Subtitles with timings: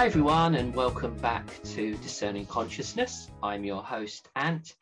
[0.00, 3.30] Hi, everyone, and welcome back to Discerning Consciousness.
[3.42, 4.74] I'm your host, Ant,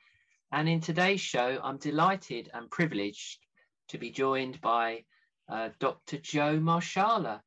[0.52, 3.44] and in today's show, I'm delighted and privileged
[3.88, 5.02] to be joined by
[5.48, 6.18] uh, Dr.
[6.18, 7.40] Joe Marshala.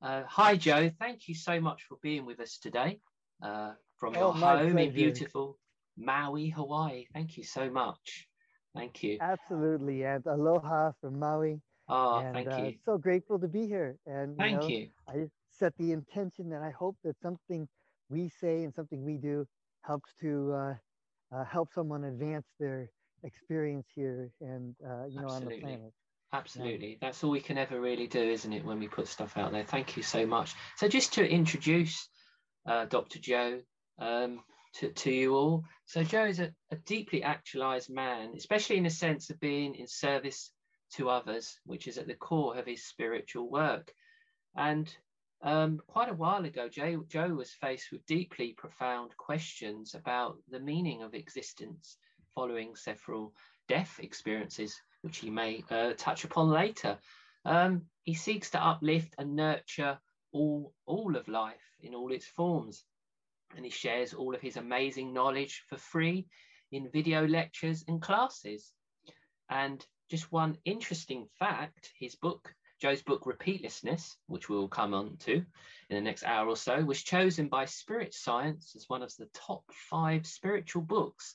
[0.00, 0.92] Uh, hi, Joe.
[1.00, 3.00] Thank you so much for being with us today
[3.42, 4.78] uh, from your oh, home pleasure.
[4.78, 5.58] in beautiful
[5.96, 7.06] Maui, Hawaii.
[7.12, 8.28] Thank you so much.
[8.76, 9.18] Thank you.
[9.20, 11.60] Absolutely, and aloha from Maui.
[11.88, 12.74] Oh, and, thank uh, you.
[12.84, 13.96] So grateful to be here.
[14.06, 14.86] And thank you.
[15.08, 15.24] Know, you.
[15.24, 17.68] I set the intention that I hope that something
[18.08, 19.46] we say and something we do
[19.82, 20.74] helps to uh,
[21.34, 22.90] uh, help someone advance their
[23.24, 25.54] experience here and uh, you know Absolutely.
[25.54, 25.92] on the planet.
[26.32, 26.90] Absolutely.
[26.90, 26.96] Yeah.
[27.00, 29.64] That's all we can ever really do, isn't it, when we put stuff out there?
[29.64, 30.54] Thank you so much.
[30.76, 32.08] So, just to introduce
[32.66, 33.18] uh, Dr.
[33.18, 33.60] Joe
[33.98, 34.40] um,
[34.74, 35.64] to, to you all.
[35.86, 39.86] So, Joe is a, a deeply actualized man, especially in the sense of being in
[39.86, 40.52] service
[40.96, 43.90] to others, which is at the core of his spiritual work.
[44.54, 44.94] And
[45.42, 50.60] um, quite a while ago, Joe, Joe was faced with deeply profound questions about the
[50.60, 51.96] meaning of existence
[52.34, 53.32] following several
[53.68, 56.98] death experiences, which he may uh, touch upon later.
[57.44, 59.98] Um, he seeks to uplift and nurture
[60.32, 62.84] all, all of life in all its forms.
[63.56, 66.26] And he shares all of his amazing knowledge for free
[66.72, 68.72] in video lectures and classes.
[69.48, 75.34] And just one interesting fact his book, Joe's book, Repeatlessness, which we'll come on to
[75.34, 79.28] in the next hour or so, was chosen by Spirit Science as one of the
[79.34, 81.34] top five spiritual books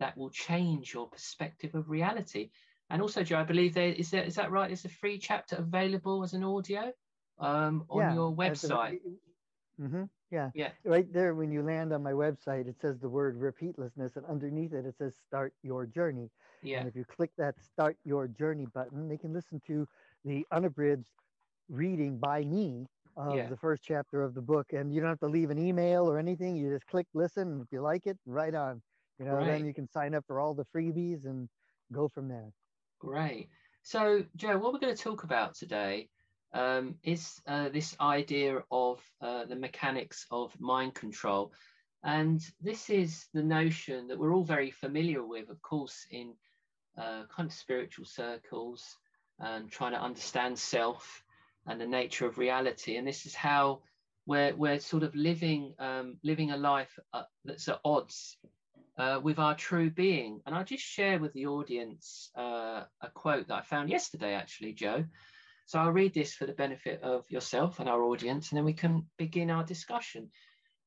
[0.00, 2.50] that will change your perspective of reality.
[2.90, 4.68] And also, Joe, I believe there is there is that right?
[4.68, 6.92] There's a free chapter available as an audio
[7.38, 9.00] um, on yeah, your website.
[9.80, 10.04] Mm-hmm.
[10.30, 10.50] Yeah.
[10.54, 10.70] Yeah.
[10.84, 14.72] Right there, when you land on my website, it says the word repeatlessness, and underneath
[14.72, 16.30] it, it says start your journey.
[16.62, 16.80] Yeah.
[16.80, 19.86] And if you click that start your journey button, they can listen to
[20.26, 21.08] the unabridged
[21.70, 23.48] reading by me of yeah.
[23.48, 24.66] the first chapter of the book.
[24.72, 26.56] And you don't have to leave an email or anything.
[26.56, 27.48] You just click listen.
[27.48, 28.82] And if you like it, right on.
[29.18, 29.46] You know, right.
[29.46, 31.48] then you can sign up for all the freebies and
[31.92, 32.50] go from there.
[33.00, 33.48] Great.
[33.82, 36.08] So, Joe, what we're going to talk about today
[36.52, 41.52] um, is uh, this idea of uh, the mechanics of mind control.
[42.02, 46.34] And this is the notion that we're all very familiar with, of course, in
[46.98, 48.96] uh, kind of spiritual circles
[49.38, 51.22] and trying to understand self
[51.66, 52.96] and the nature of reality.
[52.96, 53.82] And this is how
[54.26, 58.38] we're, we're sort of living, um, living a life uh, that's at odds
[58.98, 60.40] uh, with our true being.
[60.46, 64.72] And I'll just share with the audience uh, a quote that I found yesterday, actually,
[64.72, 65.04] Joe.
[65.66, 68.72] So I'll read this for the benefit of yourself and our audience, and then we
[68.72, 70.30] can begin our discussion.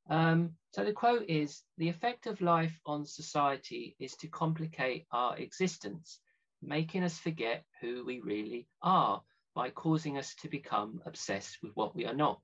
[0.09, 5.37] Um, so the quote is The effect of life on society is to complicate our
[5.37, 6.19] existence,
[6.61, 9.21] making us forget who we really are
[9.55, 12.41] by causing us to become obsessed with what we are not.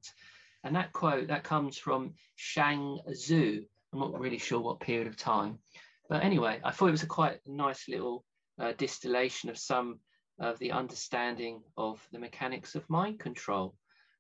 [0.64, 3.64] And that quote that comes from Chuang Tzu.
[3.94, 5.60] I'm not really sure what period of time,
[6.10, 8.26] but anyway, I thought it was a quite nice little
[8.60, 10.00] uh, distillation of some
[10.40, 13.76] of the understanding of the mechanics of mind control,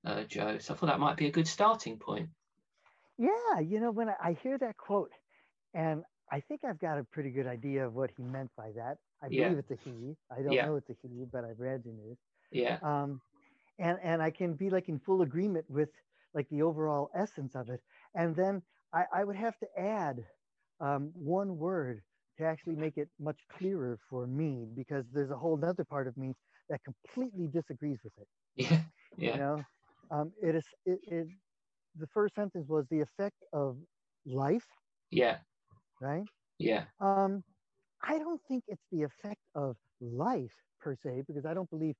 [0.05, 0.57] uh, Joe.
[0.59, 2.29] So I thought that might be a good starting point.
[3.17, 5.11] Yeah, you know, when I hear that quote,
[5.73, 8.97] and I think I've got a pretty good idea of what he meant by that.
[9.23, 9.45] I yeah.
[9.45, 10.15] believe it's a he.
[10.31, 10.65] I don't yeah.
[10.65, 12.17] know it's a he, but I've read in it.
[12.51, 12.77] Yeah.
[12.81, 13.21] Um,
[13.79, 15.89] and and I can be like in full agreement with
[16.33, 17.81] like the overall essence of it.
[18.15, 18.61] And then
[18.93, 20.25] I, I would have to add
[20.79, 22.01] um, one word
[22.37, 26.17] to actually make it much clearer for me because there's a whole other part of
[26.17, 26.33] me
[26.69, 28.27] that completely disagrees with it.
[28.55, 28.81] Yeah.
[29.17, 29.31] Yeah.
[29.33, 29.63] You know,
[30.11, 31.27] um, it is it, it
[31.97, 33.77] the first sentence was the effect of
[34.25, 34.65] life.
[35.09, 35.37] Yeah.
[36.01, 36.25] Right?
[36.59, 36.85] Yeah.
[36.99, 37.43] Um,
[38.07, 41.95] I don't think it's the effect of life per se, because I don't believe,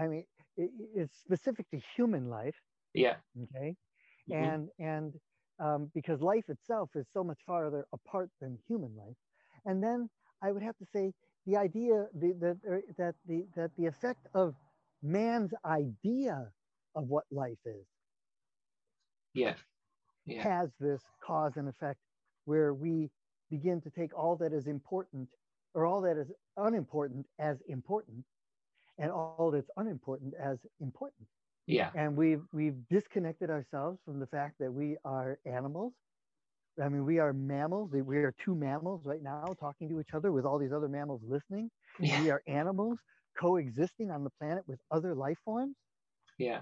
[0.00, 0.24] I mean,
[0.56, 2.54] it, it's specific to human life.
[2.94, 3.16] Yeah.
[3.42, 3.74] Okay.
[4.30, 4.44] Mm-hmm.
[4.44, 5.12] And, and,
[5.58, 9.16] um, because life itself is so much farther apart than human life.
[9.64, 10.08] And then
[10.42, 11.12] I would have to say
[11.46, 14.54] the idea the, the, that, the, that the effect of
[15.02, 16.48] man's idea
[16.94, 17.86] of what life is
[19.34, 19.54] yeah.
[20.26, 20.42] yeah.
[20.42, 21.98] has this cause and effect
[22.44, 23.10] where we
[23.50, 25.28] begin to take all that is important
[25.74, 28.24] or all that is unimportant as important
[28.98, 31.26] and all that's unimportant as important.
[31.66, 31.90] Yeah.
[31.94, 35.92] And we've we've disconnected ourselves from the fact that we are animals.
[36.82, 37.90] I mean, we are mammals.
[37.92, 41.20] We are two mammals right now talking to each other with all these other mammals
[41.26, 41.70] listening.
[42.00, 42.22] Yeah.
[42.22, 42.98] We are animals
[43.38, 45.76] coexisting on the planet with other life forms.
[46.38, 46.60] Yeah.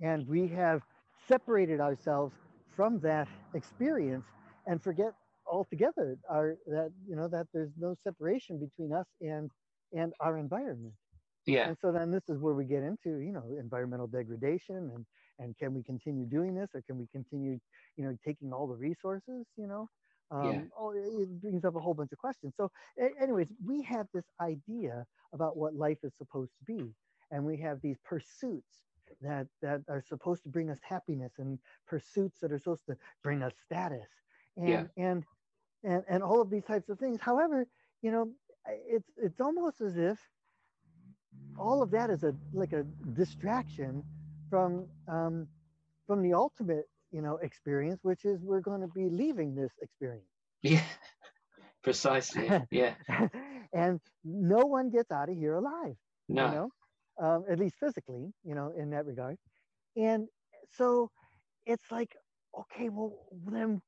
[0.00, 0.82] And we have
[1.26, 2.34] separated ourselves
[2.76, 4.24] from that experience
[4.66, 5.12] and forget
[5.50, 9.50] altogether our that you know that there's no separation between us and
[9.92, 10.94] and our environment.
[11.46, 11.68] Yeah.
[11.68, 15.04] And so then this is where we get into you know environmental degradation and
[15.38, 17.58] and can we continue doing this or can we continue
[17.96, 19.88] you know taking all the resources you know?
[20.32, 20.60] Um, yeah.
[20.78, 22.54] oh, it brings up a whole bunch of questions.
[22.56, 22.70] So
[23.20, 26.94] anyways we have this idea about what life is supposed to be.
[27.32, 28.80] And we have these pursuits
[29.22, 33.42] that that are supposed to bring us happiness and pursuits that are supposed to bring
[33.42, 34.08] us status.
[34.56, 34.84] And yeah.
[34.96, 35.24] and
[35.84, 37.20] and and all of these types of things.
[37.20, 37.66] However
[38.02, 38.32] you know
[38.86, 40.18] it's it's almost as if
[41.56, 44.04] all of that is a like a distraction
[44.48, 45.48] from um,
[46.06, 50.28] from the ultimate you know experience which is we're going to be leaving this experience.
[50.62, 50.82] Yeah.
[51.82, 52.54] Precisely.
[52.70, 52.94] Yeah.
[53.72, 55.96] And no one gets out of here alive
[56.28, 56.70] no you know
[57.20, 59.36] um, at least physically you know in that regard.
[59.96, 60.28] And
[60.70, 61.10] so
[61.66, 62.16] it's like
[62.58, 63.14] okay well
[63.46, 63.80] then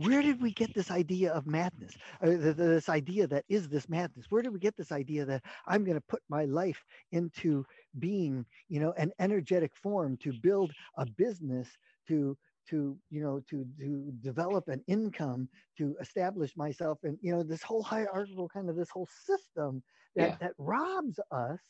[0.00, 1.96] where did we get this idea of madness?
[2.22, 4.26] Uh, this idea that is this madness?
[4.30, 6.82] Where did we get this idea that i'm going to put my life
[7.12, 7.64] into
[7.98, 11.68] being you know an energetic form to build a business
[12.08, 12.36] to
[12.70, 15.48] to you know to to develop an income
[15.78, 19.82] to establish myself and you know this whole hierarchical kind of this whole system
[20.16, 20.36] that yeah.
[20.40, 21.60] that robs us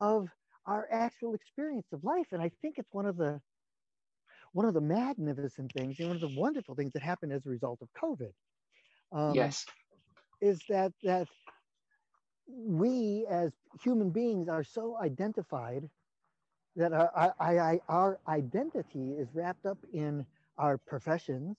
[0.00, 0.28] of
[0.66, 2.26] our actual experience of life.
[2.32, 3.40] And i think it's one of the
[4.52, 7.48] one of the magnificent things and one of the wonderful things that happened as a
[7.48, 8.32] result of COVID.
[9.12, 9.66] Um, yes.
[10.40, 11.28] Is that that
[12.48, 13.52] we as
[13.82, 15.88] human beings are so identified
[16.76, 20.26] that our, our, our identity is wrapped up in
[20.58, 21.56] our professions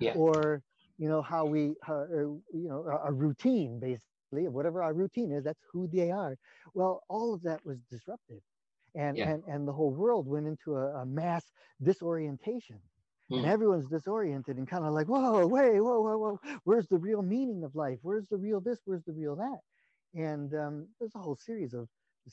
[0.00, 0.12] yeah.
[0.14, 0.62] or
[0.98, 5.62] you know how we how, you know a routine basically whatever our routine is that's
[5.72, 6.36] who they are
[6.74, 8.40] well all of that was disrupted
[8.94, 9.30] and yeah.
[9.30, 11.44] and and the whole world went into a, a mass
[11.82, 12.78] disorientation
[13.30, 13.36] mm.
[13.36, 17.22] and everyone's disoriented and kind of like whoa wait whoa whoa whoa where's the real
[17.22, 19.58] meaning of life where's the real this where's the real that
[20.14, 21.88] and um, there's a whole series of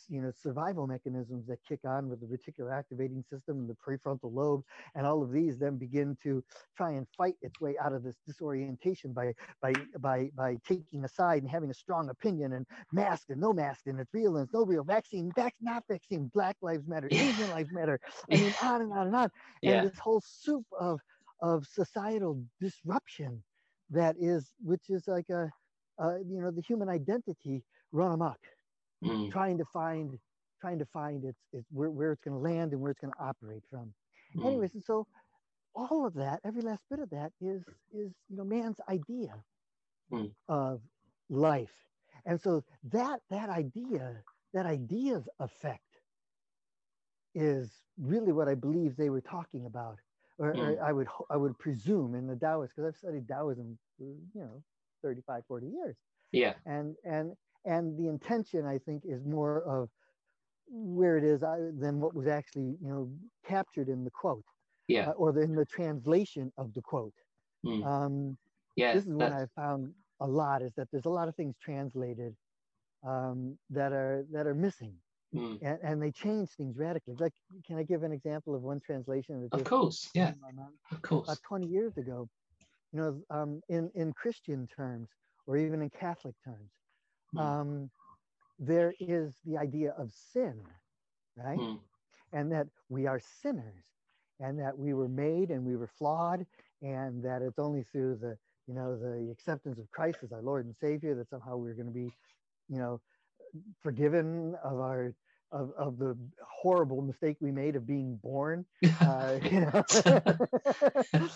[0.09, 4.33] you know survival mechanisms that kick on with the reticular activating system and the prefrontal
[4.33, 4.61] lobe
[4.95, 6.43] and all of these then begin to
[6.77, 10.97] try and fight its way out of this disorientation by by by by taking a
[11.01, 14.43] side and having a strong opinion and mask and no mask and it's real and
[14.45, 17.99] it's no real vaccine back not vaccine black lives matter asian lives matter
[18.31, 19.29] i mean on and on and on.
[19.61, 19.81] Yeah.
[19.81, 20.99] and this whole soup of
[21.41, 23.43] of societal disruption
[23.89, 25.49] that is which is like a
[26.01, 28.37] uh, you know the human identity run amok
[29.03, 29.31] mm.
[29.31, 30.17] trying to find
[30.61, 33.13] trying to find its, its where, where it's going to land and where it's going
[33.13, 33.93] to operate from.
[34.35, 34.47] Mm.
[34.47, 35.05] Anyways, and so
[35.75, 37.63] all of that, every last bit of that is
[37.93, 39.35] is you know man's idea
[40.11, 40.31] mm.
[40.47, 40.81] of
[41.29, 41.73] life,
[42.25, 44.15] and so that that idea
[44.53, 45.81] that idea's effect
[47.33, 47.69] is
[47.99, 49.97] really what I believe they were talking about,
[50.37, 50.59] or, mm.
[50.59, 54.41] or I would I would presume in the Taoist because I've studied Taoism for you
[54.41, 54.63] know
[55.03, 55.95] 35, 40 years.
[56.31, 56.53] Yeah.
[56.65, 57.33] And and
[57.65, 59.89] and the intention i think is more of
[60.67, 63.09] where it is uh, than what was actually you know
[63.47, 64.43] captured in the quote
[64.87, 65.09] yeah.
[65.09, 67.13] uh, or in the translation of the quote.
[67.65, 67.85] Mm.
[67.85, 68.37] um
[68.75, 69.91] yeah this is what i found
[70.21, 72.35] a lot is that there's a lot of things translated
[73.03, 74.93] um that are that are missing.
[75.33, 75.57] Mm.
[75.63, 77.15] and, and they change things radically.
[77.19, 77.33] Like
[77.65, 80.33] can i give an example of one translation of course yeah.
[80.91, 81.27] of course.
[81.27, 82.29] About 20 years ago
[82.95, 85.09] you know um in in christian terms
[85.47, 86.71] or even in catholic terms
[87.35, 87.39] Hmm.
[87.41, 87.89] um,
[88.59, 90.55] there is the idea of sin,
[91.37, 91.59] right?
[91.59, 91.79] Mm.
[92.33, 93.83] And that we are sinners
[94.39, 96.45] and that we were made and we were flawed
[96.81, 98.37] and that it's only through the,
[98.67, 101.87] you know, the acceptance of Christ as our Lord and Savior that somehow we're going
[101.87, 102.11] to be,
[102.69, 103.01] you know,
[103.81, 105.13] forgiven of our
[105.51, 106.17] of, of the
[106.61, 108.65] horrible mistake we made of being born.
[109.01, 109.83] Uh, you know.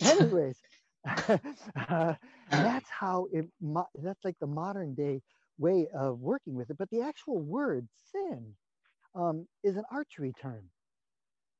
[0.00, 0.58] Anyways,
[1.06, 2.14] uh,
[2.50, 3.46] that's how it.
[4.02, 5.20] That's like the modern day
[5.58, 6.78] way of working with it.
[6.78, 8.54] But the actual word sin
[9.14, 10.64] um, is an archery term.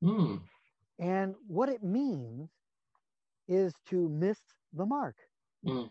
[0.03, 0.41] Mm.
[0.99, 2.51] And what it means
[3.49, 4.39] is to miss
[4.73, 5.17] the mark.
[5.67, 5.91] Mm.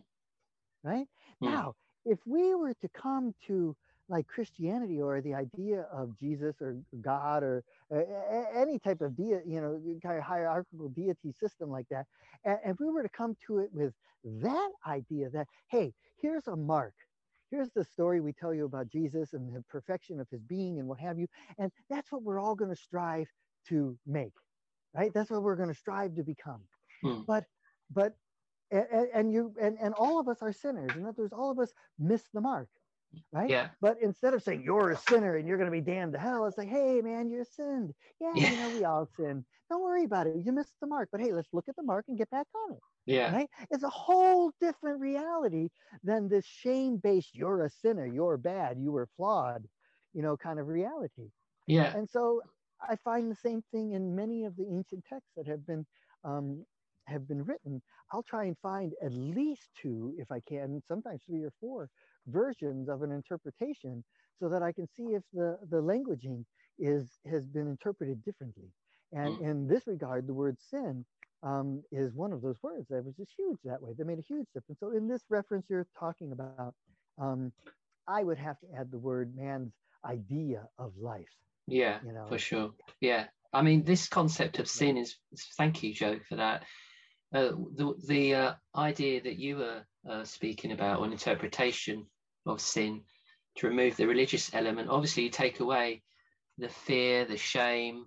[0.83, 1.07] Right?
[1.43, 1.51] Mm.
[1.51, 1.73] Now,
[2.05, 3.75] if we were to come to
[4.07, 8.01] like Christianity or the idea of Jesus or God or uh,
[8.55, 12.05] any type of deity, you know, kind of hierarchical deity system like that,
[12.43, 13.93] and if we were to come to it with
[14.23, 16.93] that idea that, hey, here's a mark
[17.51, 20.87] here's the story we tell you about Jesus and the perfection of his being and
[20.87, 21.27] what have you.
[21.57, 23.27] And that's what we're all going to strive
[23.69, 24.33] to make,
[24.93, 25.11] right?
[25.13, 26.61] That's what we're going to strive to become.
[27.01, 27.21] Hmm.
[27.27, 27.45] But,
[27.91, 28.13] but,
[28.71, 30.91] and, and you, and, and all of us are sinners.
[30.95, 32.67] And that there's all of us miss the mark,
[33.31, 33.49] right?
[33.49, 33.69] Yeah.
[33.81, 36.45] But instead of saying you're a sinner and you're going to be damned to hell,
[36.45, 37.93] it's like, hey, man, you're sinned.
[38.19, 39.45] Yeah, yeah, you know, we all sin.
[39.69, 40.35] Don't worry about it.
[40.43, 41.09] You missed the mark.
[41.11, 42.79] But hey, let's look at the mark and get back on it.
[43.05, 43.33] Yeah.
[43.33, 43.49] Right?
[43.71, 45.69] It's a whole different reality
[46.03, 49.67] than this shame based, you're a sinner, you're bad, you were flawed,
[50.13, 51.29] you know, kind of reality.
[51.67, 51.95] Yeah.
[51.95, 52.41] And so
[52.81, 55.85] I find the same thing in many of the ancient texts that have been
[56.23, 56.65] um,
[57.05, 57.81] have been written.
[58.11, 61.89] I'll try and find at least two, if I can, sometimes three or four
[62.27, 64.03] versions of an interpretation,
[64.39, 66.45] so that I can see if the the languaging
[66.79, 68.69] is has been interpreted differently.
[69.11, 69.41] And mm.
[69.41, 71.05] in this regard, the word sin
[71.43, 73.91] um, is one of those words that was just huge that way.
[73.97, 74.79] That made a huge difference.
[74.79, 76.73] So in this reference you're talking about,
[77.17, 77.51] um,
[78.07, 81.25] I would have to add the word man's idea of life.
[81.67, 82.25] Yeah, you know?
[82.27, 82.71] for sure.
[82.99, 83.25] Yeah.
[83.53, 85.15] I mean, this concept of sin is,
[85.57, 86.63] thank you, Joe, for that.
[87.33, 92.05] Uh, the the uh, idea that you were uh, speaking about, or an interpretation
[92.45, 93.01] of sin,
[93.57, 96.03] to remove the religious element, obviously you take away
[96.57, 98.05] the fear, the shame,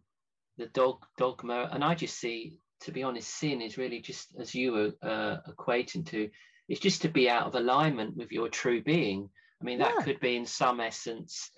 [0.56, 4.54] the dog dogma, and I just see, to be honest, sin is really just as
[4.54, 6.28] you were uh, equating to,
[6.68, 9.30] it's just to be out of alignment with your true being.
[9.60, 10.04] I mean, that yeah.
[10.04, 11.50] could be in some essence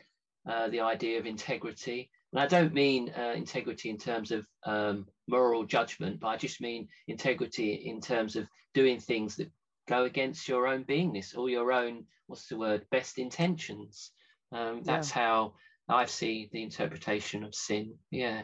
[0.49, 2.11] uh, the idea of integrity.
[2.33, 6.61] And I don't mean uh, integrity in terms of um, moral judgment, but I just
[6.61, 9.51] mean integrity in terms of doing things that
[9.91, 14.13] go against your own beingness or your own, what's the word, best intentions.
[14.53, 15.23] Um, that's yeah.
[15.23, 15.55] how
[15.89, 17.95] I see the interpretation of sin.
[18.11, 18.43] Yeah.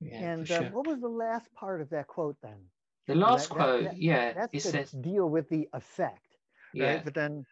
[0.00, 2.58] yeah and uh, what was the last part of that quote then?
[3.06, 6.26] The last that, quote, that, that, yeah, that's it says deal with the effect,
[6.74, 6.96] right?
[6.96, 7.00] Yeah.
[7.04, 7.44] But then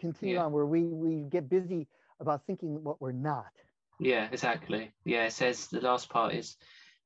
[0.00, 0.44] continue yeah.
[0.44, 1.88] on where we we get busy
[2.20, 3.52] about thinking what we're not.
[4.00, 4.92] Yeah, exactly.
[5.04, 6.56] Yeah, it says the last part is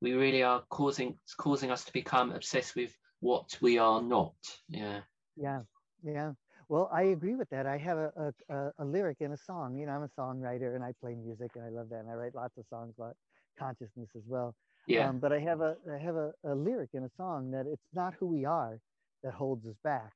[0.01, 2.93] we really are causing causing us to become obsessed with
[3.27, 4.37] what we are not.
[4.69, 5.01] Yeah.
[5.37, 5.61] Yeah.
[6.05, 6.33] Yeah.
[6.69, 7.67] Well, I agree with that.
[7.67, 9.77] I have a, a, a, lyric in a song.
[9.77, 12.01] You know, I'm a songwriter and I play music and I love that.
[12.01, 13.17] And I write lots of songs about
[13.59, 14.55] consciousness as well.
[14.87, 15.09] Yeah.
[15.09, 17.89] Um, but I have a I have a, a lyric in a song that it's
[17.93, 18.79] not who we are
[19.25, 20.13] that holds us back.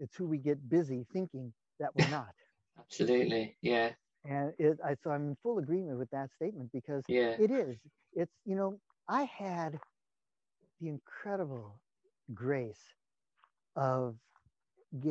[0.00, 2.34] It's who we get busy thinking that we're not.
[2.80, 3.56] Absolutely.
[3.62, 3.90] Yeah.
[4.24, 7.36] And it, I, so I'm in full agreement with that statement because yeah.
[7.38, 7.76] it is.
[8.14, 9.78] It's you know I had
[10.80, 11.78] the incredible
[12.34, 12.80] grace
[13.76, 14.16] of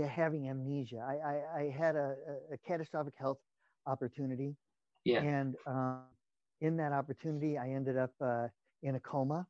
[0.10, 0.98] having amnesia.
[0.98, 2.16] I, I, I had a,
[2.52, 3.38] a, catastrophic health
[3.88, 4.56] opportunity.
[5.06, 5.22] Yeah.
[5.22, 6.02] And um,
[6.62, 8.48] in that opportunity, I ended up uh,
[8.84, 9.48] in a coma.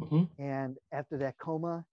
[0.00, 0.42] Mm-hmm.
[0.42, 1.84] And after that coma,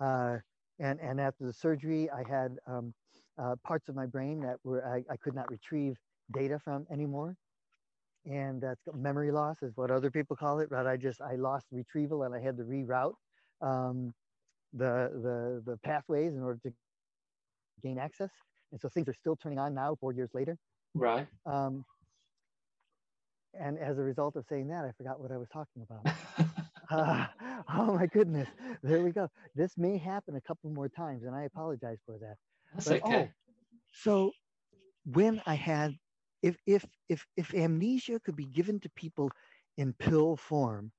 [0.00, 0.38] uh,
[0.80, 2.94] and, and after the surgery, I had um,
[3.40, 5.96] uh, parts of my brain that were I, I could not retrieve
[6.32, 7.36] data from anymore.
[8.26, 10.70] And that's memory loss is what other people call it.
[10.70, 13.14] But I just I lost retrieval and I had to reroute
[13.60, 14.14] um,
[14.76, 16.72] the the the pathways in order to
[17.82, 18.30] gain access.
[18.72, 20.56] And so things are still turning on now, four years later.
[20.94, 21.26] Right.
[21.46, 21.84] Um,
[23.58, 26.14] and as a result of saying that, I forgot what I was talking about.
[26.90, 27.26] uh,
[27.72, 28.48] oh my goodness.
[28.82, 29.28] There we go.
[29.54, 32.36] This may happen a couple more times, and I apologize for that.
[32.72, 33.28] That's but, okay.
[33.28, 33.28] Oh,
[33.92, 34.32] so
[35.04, 35.94] when I had,
[36.42, 39.30] if if if if amnesia could be given to people
[39.76, 40.90] in pill form,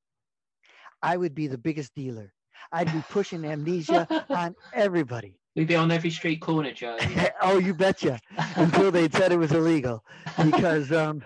[1.02, 2.34] I would be the biggest dealer.
[2.72, 5.40] I'd be pushing amnesia on everybody.
[5.56, 6.98] We'd be on every street corner, Joe.
[7.42, 8.20] oh, you betcha.
[8.56, 10.04] Until they said it was illegal,
[10.44, 11.24] because um,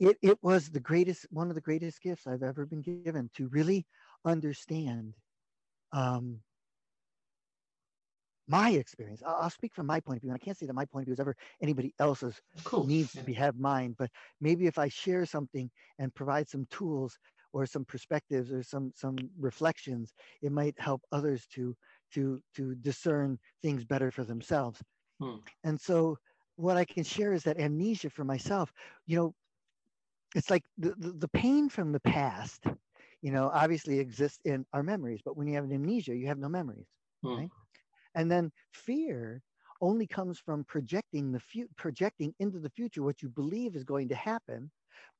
[0.00, 3.46] it it was the greatest, one of the greatest gifts I've ever been given to
[3.48, 3.86] really
[4.24, 5.14] understand
[5.92, 6.40] um,
[8.48, 9.22] my experience.
[9.24, 11.02] I'll, I'll, speak from my point of view, and I can't say that my point
[11.02, 12.40] of view is ever anybody else's
[12.84, 13.20] needs yeah.
[13.20, 13.94] to be have mine.
[13.98, 14.10] But
[14.40, 17.16] maybe if I share something and provide some tools
[17.52, 21.74] or some perspectives or some some reflections it might help others to
[22.12, 24.82] to to discern things better for themselves
[25.20, 25.36] hmm.
[25.64, 26.16] and so
[26.56, 28.72] what i can share is that amnesia for myself
[29.06, 29.34] you know
[30.34, 32.64] it's like the, the, the pain from the past
[33.20, 36.38] you know obviously exists in our memories but when you have an amnesia you have
[36.38, 36.86] no memories
[37.22, 37.36] hmm.
[37.36, 37.50] right
[38.14, 39.42] and then fear
[39.80, 44.08] only comes from projecting the fu- projecting into the future what you believe is going
[44.08, 44.70] to happen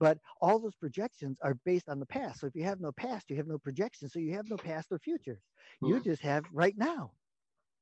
[0.00, 2.40] but all those projections are based on the past.
[2.40, 4.08] So if you have no past, you have no projection.
[4.08, 5.38] So you have no past or future.
[5.82, 5.88] Mm.
[5.88, 6.02] You hmm.
[6.02, 7.12] just have right now.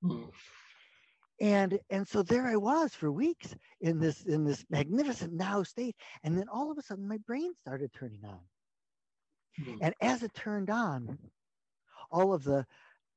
[0.04, 0.30] Mm.
[1.40, 5.96] And and so there I was for weeks in this in this magnificent now state.
[6.22, 8.40] And then all of a sudden my brain started turning on.
[9.64, 9.78] Mm.
[9.80, 11.18] And as it turned on,
[12.10, 12.66] all of the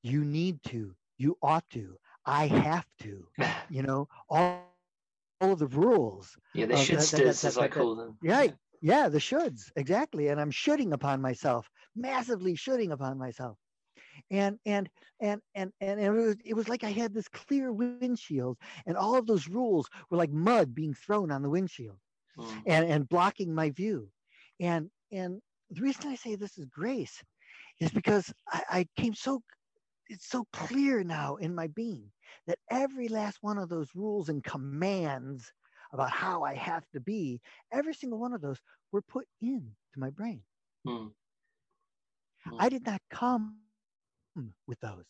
[0.02, 3.28] you need to, you ought to, I have to,
[3.70, 4.64] you know, all
[5.42, 6.38] all of the rules.
[6.54, 8.18] Yeah, the shoulds, as I call them.
[8.24, 10.28] Right, yeah, the shoulds, exactly.
[10.28, 13.58] And I'm shooting upon myself, massively shooting upon myself.
[14.30, 14.90] And and
[15.22, 19.16] and and and it was, it was like I had this clear windshield, and all
[19.16, 21.98] of those rules were like mud being thrown on the windshield,
[22.38, 22.62] mm.
[22.68, 24.10] and and blocking my view.
[24.60, 27.24] And and the reason I say this is grace
[27.80, 29.42] is because I, I came so
[30.10, 32.12] it's so clear now in my being
[32.48, 35.54] that every last one of those rules and commands
[35.94, 37.40] about how I have to be,
[37.72, 38.60] every single one of those
[38.92, 40.42] were put into my brain.
[40.88, 41.12] Mm.
[42.48, 42.58] Mm.
[42.60, 43.58] I did not come
[44.68, 45.06] with those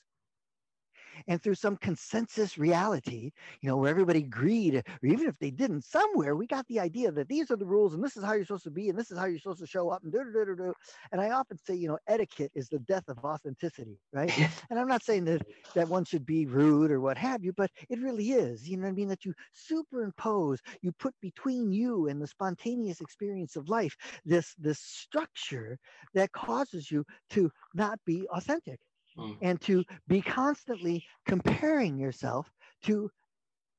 [1.28, 5.84] and through some consensus reality, you know, where everybody agreed, or even if they didn't,
[5.84, 8.46] somewhere we got the idea that these are the rules and this is how you're
[8.46, 10.46] supposed to be and this is how you're supposed to show up and do do
[10.46, 10.74] do do.
[11.12, 14.32] And I often say, you know, etiquette is the death of authenticity, right?
[14.70, 17.72] and I'm not saying that that one should be rude or what have you, but
[17.90, 18.68] it really is.
[18.68, 19.10] You know what I mean?
[19.10, 24.80] That you superimpose, you put between you and the spontaneous experience of life this this
[24.80, 25.78] structure
[26.14, 28.80] that causes you to not be authentic
[29.18, 29.38] mm.
[29.42, 32.52] and to be constantly comparing yourself
[32.84, 33.10] to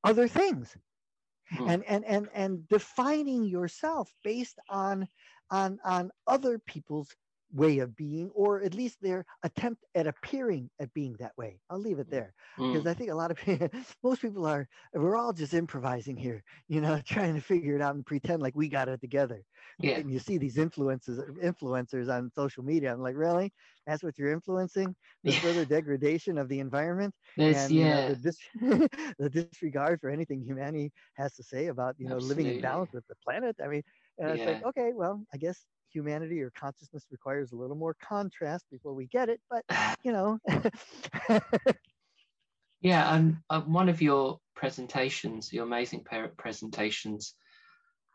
[0.05, 0.77] other things
[1.55, 1.71] mm.
[1.71, 5.07] and, and and and defining yourself based on
[5.51, 7.15] on on other people's
[7.55, 11.79] way of being or at least their attempt at appearing at being that way i'll
[11.79, 12.73] leave it there mm.
[12.73, 13.69] because i think a lot of people
[14.03, 17.95] most people are we're all just improvising here you know trying to figure it out
[17.95, 19.41] and pretend like we got it together
[19.79, 19.93] yeah.
[19.93, 23.53] and you see these influences influencers on social media i'm like really
[23.87, 25.39] that's what you're influencing the yeah.
[25.41, 27.85] further degradation of the environment There's, and yeah.
[27.85, 32.17] You know, the, dis- the, disregard for anything humanity has to say about you know
[32.17, 32.45] Absolutely.
[32.45, 33.83] living in balance with the planet i mean
[34.19, 34.45] and yeah.
[34.45, 38.93] it's like okay well i guess humanity or consciousness requires a little more contrast before
[38.93, 39.65] we get it but
[40.05, 40.39] you know
[42.81, 46.05] yeah and uh, one of your presentations your amazing
[46.37, 47.35] presentations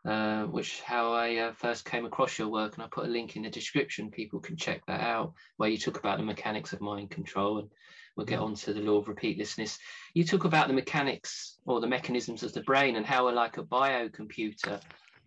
[0.04, 3.36] uh, which how I uh, first came across your work, and I put a link
[3.36, 4.10] in the description.
[4.10, 7.68] People can check that out, where you talk about the mechanics of mind control, and
[8.16, 9.78] we'll get on to the law of repeatlessness.
[10.14, 13.58] You talk about the mechanics or the mechanisms of the brain and how we're like
[13.58, 14.80] a biocomputer.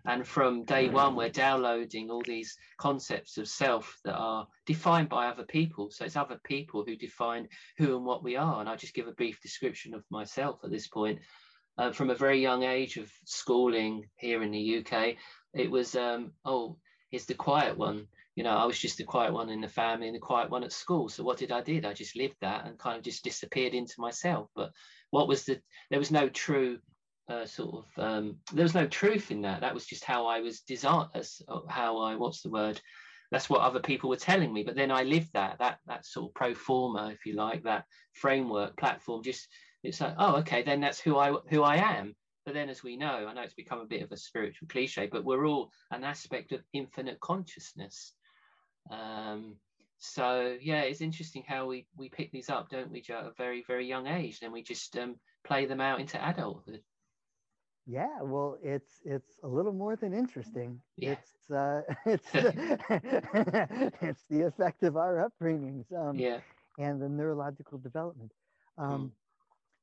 [0.05, 5.27] And from day one, we're downloading all these concepts of self that are defined by
[5.27, 5.91] other people.
[5.91, 8.60] So it's other people who define who and what we are.
[8.60, 11.19] And I'll just give a brief description of myself at this point
[11.78, 15.15] uh, from a very young age of schooling here in the UK,
[15.54, 16.78] it was, um, oh,
[17.10, 18.08] he's the quiet one.
[18.36, 20.63] You know, I was just the quiet one in the family and the quiet one
[20.63, 21.10] at school.
[21.10, 21.86] So what did I did?
[21.86, 24.49] I just lived that and kind of just disappeared into myself.
[24.56, 24.71] But
[25.12, 25.62] what was the?
[25.91, 26.80] There was no true
[27.29, 28.03] uh, sort of.
[28.03, 29.62] Um, there was no truth in that.
[29.62, 31.09] That was just how I was designed.
[31.15, 32.15] Uh, how I.
[32.15, 32.81] What's the word?
[33.31, 34.63] That's what other people were telling me.
[34.63, 35.57] But then I lived that.
[35.59, 39.47] That that sort of pro forma, if you like, that framework platform just
[39.83, 42.15] it's like, oh, okay, then that's who I who I am.
[42.45, 45.07] But then, as we know, I know it's become a bit of a spiritual cliche,
[45.12, 48.13] but we're all an aspect of infinite consciousness.
[48.91, 49.55] Um,
[49.97, 53.33] so yeah, it's interesting how we we pick these up, don't we, Joe, at a
[53.38, 56.81] very very young age, and we just um, play them out into adulthood.
[57.86, 60.80] Yeah, well, it's it's a little more than interesting.
[60.96, 61.12] Yeah.
[61.12, 62.28] It's uh, it's
[64.02, 65.91] it's the effect of our upbringings.
[65.93, 66.39] Um, yeah.
[66.80, 68.32] And the neurological development.
[68.78, 69.12] Um, mm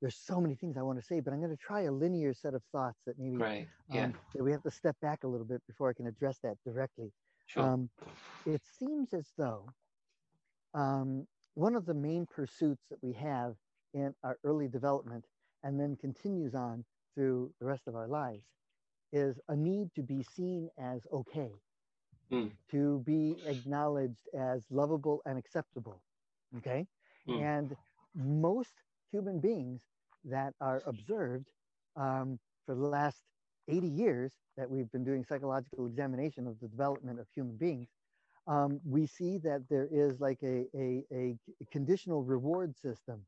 [0.01, 2.33] there's so many things I want to say, but I'm going to try a linear
[2.33, 3.69] set of thoughts that maybe right.
[3.93, 4.05] yeah.
[4.05, 6.57] Um, that we have to step back a little bit before I can address that
[6.65, 7.13] directly.
[7.47, 7.63] Sure.
[7.63, 7.91] Um,
[8.47, 9.69] it seems as though
[10.75, 13.57] um, one of the main pursuits that we have
[13.93, 15.27] in our early development
[15.65, 18.44] and then continues on through the rest of our lives
[19.12, 21.51] is a need to be seen as okay,
[22.31, 22.51] mm.
[22.70, 26.01] to be acknowledged as lovable and acceptable.
[26.59, 26.87] Okay.
[27.29, 27.42] Mm.
[27.42, 27.77] And
[28.14, 28.73] most
[29.11, 29.83] human beings
[30.25, 31.46] that are observed
[31.96, 33.23] um, for the last
[33.68, 37.88] 80 years that we've been doing psychological examination of the development of human beings,
[38.46, 41.37] um, we see that there is like a, a, a
[41.70, 43.20] conditional reward system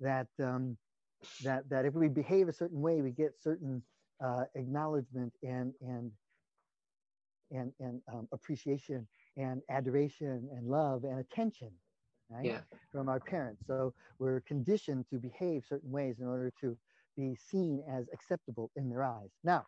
[0.00, 0.76] that, um,
[1.42, 3.82] that, that if we behave a certain way, we get certain
[4.24, 6.10] uh, acknowledgement and, and,
[7.50, 9.06] and, and um, appreciation
[9.36, 11.70] and adoration and love and attention
[12.30, 12.44] right?
[12.46, 12.60] Yeah.
[12.92, 13.62] From our parents.
[13.66, 16.76] So we're conditioned to behave certain ways in order to
[17.16, 19.30] be seen as acceptable in their eyes.
[19.42, 19.66] Now,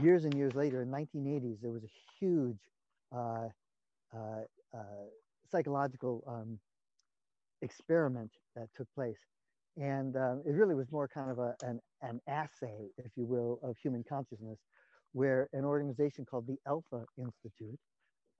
[0.00, 2.58] years and years later, in 1980s, there was a huge
[3.14, 3.48] uh,
[4.14, 4.42] uh,
[4.74, 5.06] uh,
[5.50, 6.58] psychological um,
[7.62, 9.18] experiment that took place.
[9.80, 13.60] And um, it really was more kind of a, an, an assay, if you will,
[13.62, 14.58] of human consciousness,
[15.12, 17.78] where an organization called the Alpha Institute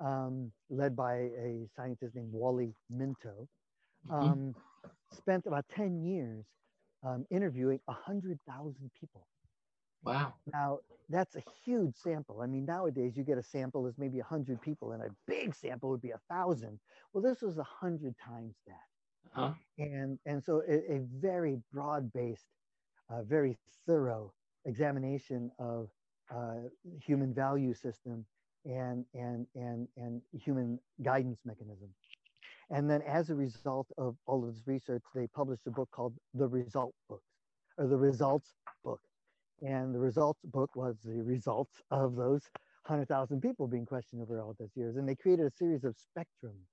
[0.00, 3.48] um, led by a scientist named Wally Minto,
[4.08, 4.14] mm-hmm.
[4.14, 5.16] um, mm-hmm.
[5.16, 6.44] spent about 10 years
[7.04, 9.26] um, interviewing 100,000 people.
[10.04, 10.34] Wow.
[10.52, 12.40] Now, that's a huge sample.
[12.40, 15.90] I mean, nowadays you get a sample as maybe 100 people, and a big sample
[15.90, 16.78] would be a 1,000.
[17.12, 18.87] Well, this was 100 times that.
[19.36, 19.52] Uh-huh.
[19.78, 22.46] And, and so a, a very broad based,
[23.10, 24.32] uh, very thorough
[24.64, 25.88] examination of
[26.34, 26.68] uh,
[27.00, 28.24] human value system
[28.64, 31.88] and, and, and, and human guidance mechanism.
[32.70, 36.14] And then as a result of all of this research, they published a book called
[36.34, 37.24] The Result Books
[37.78, 38.52] or The Results
[38.84, 39.00] Book.
[39.62, 42.42] And the results book was the results of those
[42.86, 44.96] 100,000 people being questioned over all those years.
[44.96, 46.66] And they created a series of spectrums.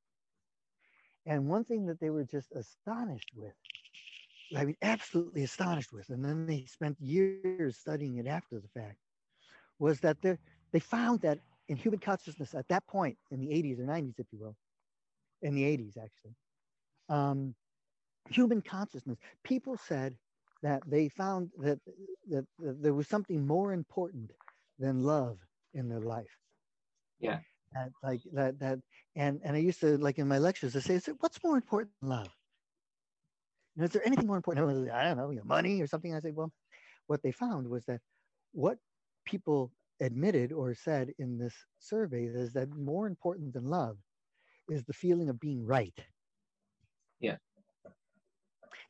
[1.26, 3.54] And one thing that they were just astonished with,
[4.56, 8.98] I mean, absolutely astonished with, and then they spent years studying it after the fact,
[9.80, 10.02] was that
[10.72, 14.28] they found that in human consciousness at that point in the 80s or 90s, if
[14.32, 14.56] you will,
[15.42, 16.36] in the 80s actually,
[17.10, 17.56] um,
[18.30, 20.16] human consciousness, people said
[20.62, 21.80] that they found that,
[22.30, 24.32] that, that there was something more important
[24.80, 25.40] than love
[25.74, 26.38] in their life.
[27.20, 27.40] Yeah.
[27.76, 28.80] That, like that that
[29.18, 32.10] and and I used to like in my lectures I say, what's more important than
[32.10, 32.30] love?
[33.76, 34.90] You know, is there anything more important?
[34.92, 36.16] I don't know, you know, money or something.
[36.16, 36.52] I say, well,
[37.08, 38.00] what they found was that
[38.54, 38.78] what
[39.26, 43.98] people admitted or said in this survey is that more important than love
[44.70, 45.98] is the feeling of being right.
[47.20, 47.38] Yeah.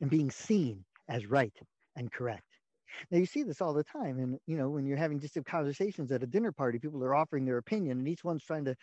[0.00, 1.54] And being seen as right
[1.96, 2.55] and correct.
[3.10, 6.10] Now you see this all the time, and you know when you're having just conversations
[6.12, 8.76] at a dinner party, people are offering their opinion, and each one's trying to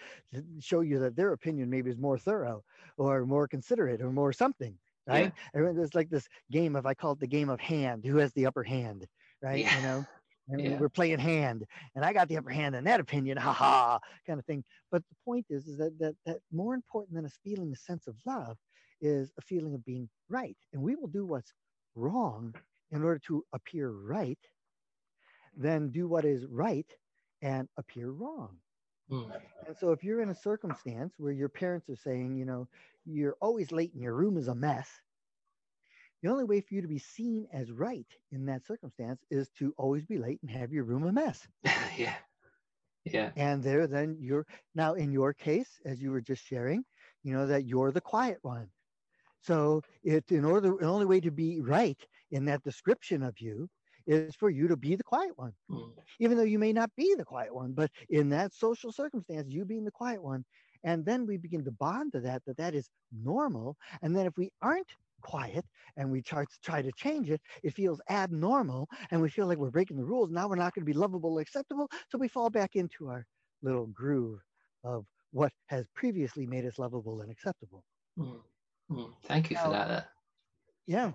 [0.60, 2.64] show you that their opinion maybe is more thorough,
[2.98, 5.34] or more considerate, or more something, right?
[5.54, 5.72] Yeah.
[5.74, 8.46] There's like this game of I call it the game of hand, who has the
[8.46, 9.08] upper hand,
[9.42, 9.60] right?
[9.60, 9.76] Yeah.
[9.78, 10.06] You know,
[10.50, 10.78] and yeah.
[10.78, 14.46] we're playing hand, and I got the upper hand in that opinion, haha, kind of
[14.46, 14.64] thing.
[14.92, 18.08] But the point is, is that that that more important than us feeling a sense
[18.08, 18.58] of love
[19.02, 21.54] is a feeling of being right, and we will do what's
[21.96, 22.56] wrong
[22.94, 24.40] in order to appear right,
[25.58, 26.88] then do what is right
[27.42, 28.58] and appear wrong.
[29.12, 29.32] Mm.
[29.68, 32.68] And so if you're in a circumstance where your parents are saying, you know,
[33.06, 34.90] you're always late and your room is a mess,
[36.22, 39.74] the only way for you to be seen as right in that circumstance is to
[39.78, 41.46] always be late and have your room a mess.
[41.98, 42.16] yeah.
[43.04, 43.32] Yeah.
[43.36, 46.86] And there then you're now in your case, as you were just sharing,
[47.24, 48.70] you know, that you're the quiet one.
[49.42, 51.98] So it in order the only way to be right
[52.34, 53.70] in that description of you
[54.06, 55.54] is for you to be the quiet one.
[55.72, 55.92] Mm.
[56.20, 59.64] Even though you may not be the quiet one, but in that social circumstance, you
[59.64, 60.44] being the quiet one.
[60.84, 63.78] And then we begin to bond to that, that that is normal.
[64.02, 64.90] And then if we aren't
[65.22, 65.64] quiet
[65.96, 69.58] and we try to try to change it, it feels abnormal and we feel like
[69.58, 70.30] we're breaking the rules.
[70.30, 71.90] Now we're not going to be lovable, acceptable.
[72.12, 73.26] So we fall back into our
[73.62, 74.40] little groove
[74.84, 77.86] of what has previously made us lovable and acceptable.
[78.20, 78.42] Mm.
[78.92, 80.10] Mm, thank you for that.
[80.86, 81.12] Yeah.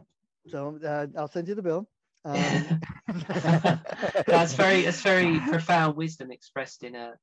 [0.51, 1.89] So uh, I'll send you the bill.
[2.25, 2.81] Um,
[4.27, 7.15] that's very that's very profound wisdom expressed in a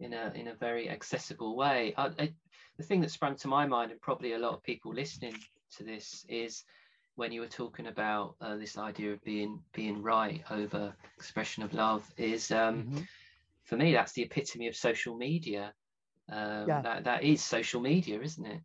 [0.00, 1.94] in a in a very accessible way.
[1.96, 2.32] I, I,
[2.76, 5.34] the thing that sprung to my mind, and probably a lot of people listening
[5.76, 6.64] to this, is
[7.16, 11.74] when you were talking about uh, this idea of being being right over expression of
[11.74, 12.04] love.
[12.16, 12.98] Is um, mm-hmm.
[13.64, 15.72] for me that's the epitome of social media.
[16.28, 16.82] Um, yeah.
[16.82, 18.60] that, that is social media, isn't it?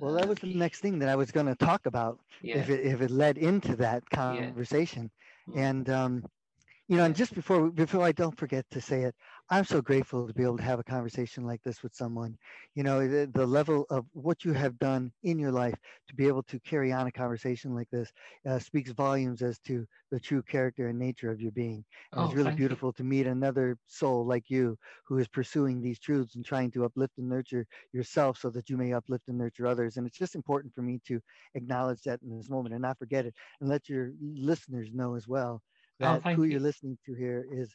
[0.00, 2.58] Well, that was the next thing that I was going to talk about yeah.
[2.58, 5.10] if it if it led into that conversation,
[5.48, 5.54] yeah.
[5.54, 5.70] Mm.
[5.70, 6.24] and um,
[6.86, 9.14] you know, and just before before I don't forget to say it,
[9.48, 12.36] I'm so grateful to be able to have a conversation like this with someone.
[12.74, 15.76] You know, the, the, level of what you have done in your life
[16.08, 18.12] to be able to carry on a conversation like this
[18.48, 21.84] uh, speaks volumes as to the true character and nature of your being.
[22.12, 22.94] Oh, it's really beautiful you.
[22.98, 27.16] to meet another soul like you who is pursuing these truths and trying to uplift
[27.16, 29.96] and nurture yourself so that you may uplift and nurture others.
[29.96, 31.18] And it's just important for me to
[31.54, 35.26] acknowledge that in this moment and not forget it and let your listeners know as
[35.26, 35.62] well
[36.00, 36.52] that oh, who you.
[36.52, 37.74] you're listening to here is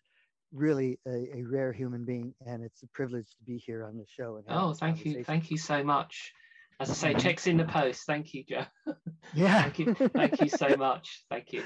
[0.54, 4.06] really a, a, rare human being, and it's a privilege to be here on the
[4.08, 4.38] show.
[4.38, 6.34] And oh, thank you, thank you so much.
[6.80, 8.04] As I say, checks in the post.
[8.06, 8.66] Thank you, Joe.
[9.34, 9.64] Yeah.
[9.64, 11.24] thank you, thank you so much.
[11.30, 11.62] Thank you.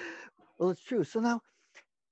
[0.58, 1.04] Well, it's true.
[1.04, 1.39] So now,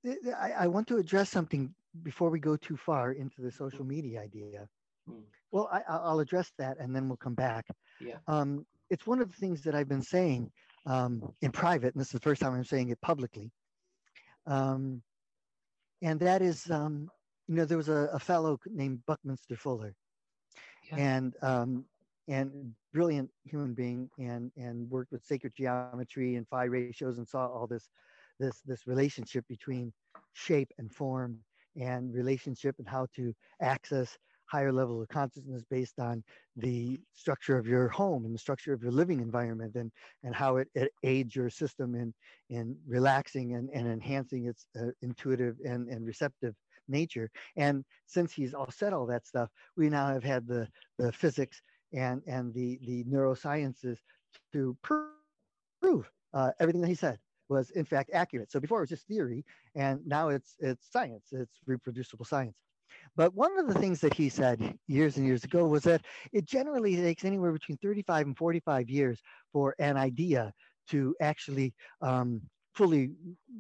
[0.05, 1.73] I, I want to address something
[2.03, 4.67] before we go too far into the social media idea.
[5.09, 5.21] Hmm.
[5.51, 7.65] Well, I, will address that, and then we'll come back.
[7.99, 8.17] Yeah.
[8.27, 10.51] Um, it's one of the things that I've been saying
[10.85, 13.51] um, in private, and this is the first time I'm saying it publicly.
[14.47, 15.01] Um,
[16.01, 17.09] and that is, um,
[17.47, 19.93] you know, there was a, a fellow named Buckminster Fuller,
[20.89, 20.95] yeah.
[20.97, 21.85] and um,
[22.27, 27.47] and brilliant human being, and and worked with sacred geometry and phi ratios, and saw
[27.47, 27.89] all this
[28.39, 29.93] this this relationship between
[30.33, 31.37] shape and form,
[31.79, 34.17] and relationship and how to access
[34.51, 36.23] higher level of consciousness based on
[36.57, 39.89] the structure of your home and the structure of your living environment and,
[40.23, 42.13] and how it, it aids your system in,
[42.49, 46.53] in relaxing and, and enhancing its uh, intuitive and, and receptive
[46.89, 47.29] nature.
[47.55, 50.67] And since he's all said all that stuff, we now have had the,
[50.99, 51.61] the physics
[51.93, 53.99] and, and the, the neurosciences
[54.51, 58.51] to prove uh, everything that he said was in fact accurate.
[58.51, 61.25] So before it was just theory, and now it's it's science.
[61.31, 62.55] It's reproducible science.
[63.15, 66.45] But one of the things that he said years and years ago was that it
[66.45, 70.53] generally takes anywhere between 35 and 45 years for an idea
[70.89, 72.41] to actually um,
[72.73, 73.11] fully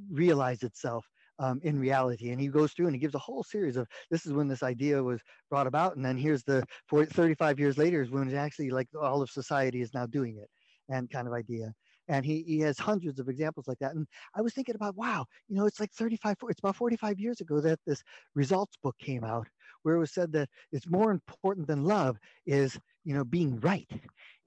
[0.09, 1.05] realize itself
[1.39, 2.29] um, in reality.
[2.29, 4.63] And he goes through and he gives a whole series of this is when this
[4.63, 8.35] idea was brought about, and then here's the 40, 35 years later is when it's
[8.35, 10.49] actually like all of society is now doing it,
[10.89, 11.73] and kind of idea.
[12.11, 13.95] And he, he has hundreds of examples like that.
[13.95, 17.39] And I was thinking about, wow, you know, it's like 35, it's about 45 years
[17.39, 18.03] ago that this
[18.35, 19.47] results book came out,
[19.83, 23.89] where it was said that it's more important than love is, you know, being right.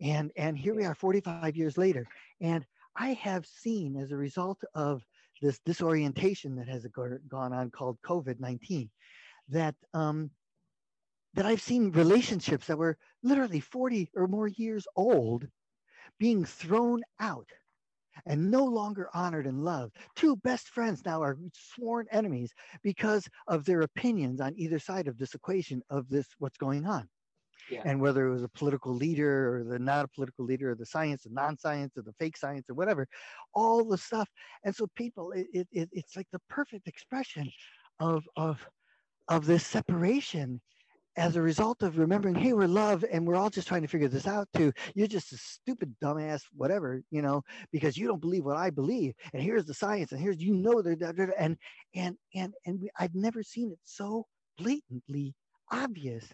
[0.03, 2.07] And and here we are 45 years later.
[2.43, 5.03] And I have seen as a result of
[5.41, 8.91] this disorientation that has gone on called COVID 19,
[9.49, 10.31] that, um,
[11.33, 15.49] that I've seen relationships that were literally 40 or more years old
[16.19, 17.49] being thrown out
[18.27, 19.97] and no longer honored and loved.
[20.15, 25.19] Two best friends now are sworn enemies because of their opinions on either side of
[25.19, 27.09] this equation of this what's going on
[27.71, 27.83] yeah.
[27.85, 30.87] and whether it was a political leader or the not a political leader or the
[30.87, 33.07] science and non-science or the fake science or whatever
[33.55, 34.29] all the stuff
[34.65, 37.51] and so people it, it, it's like the perfect expression
[38.01, 38.65] of of
[39.29, 40.61] of this separation
[41.17, 44.09] as a result of remembering, hey, we're love and we're all just trying to figure
[44.09, 48.45] this out to you're just a stupid dumbass, whatever, you know, because you don't believe
[48.45, 49.15] what I believe.
[49.33, 51.57] And here's the science, and here's you know that and
[51.95, 54.27] and and and we, I've never seen it so
[54.59, 55.35] blatantly
[55.71, 56.25] obvious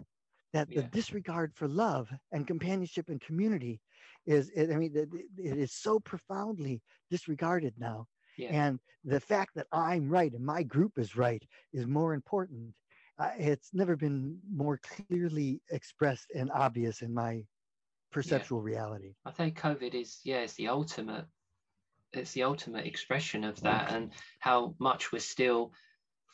[0.52, 0.80] that yeah.
[0.80, 3.80] the disregard for love and companionship and community
[4.26, 8.48] is i mean it, it is so profoundly disregarded now yeah.
[8.50, 12.72] and the fact that i'm right and my group is right is more important
[13.20, 17.42] uh, it's never been more clearly expressed and obvious in my
[18.10, 18.74] perceptual yeah.
[18.74, 21.24] reality i think covid is yeah it's the ultimate
[22.12, 25.72] it's the ultimate expression of that and how much we're still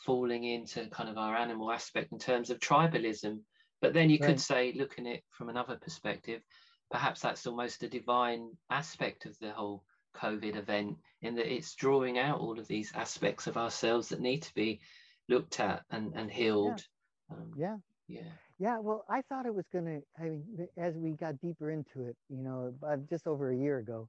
[0.07, 3.41] falling into kind of our animal aspect in terms of tribalism
[3.81, 4.29] but then you right.
[4.29, 6.43] could say, looking at it from another perspective,
[6.91, 9.85] perhaps that's almost a divine aspect of the whole
[10.17, 14.43] COVID event, in that it's drawing out all of these aspects of ourselves that need
[14.43, 14.81] to be
[15.29, 16.85] looked at and, and healed.
[17.31, 17.37] Yeah.
[17.37, 17.77] Um, yeah.
[18.09, 18.33] Yeah.
[18.59, 18.79] Yeah.
[18.79, 22.17] Well, I thought it was going to, I mean, as we got deeper into it,
[22.29, 22.75] you know,
[23.11, 24.09] just over a year ago,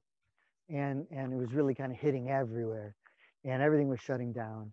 [0.70, 2.96] and, and it was really kind of hitting everywhere
[3.44, 4.72] and everything was shutting down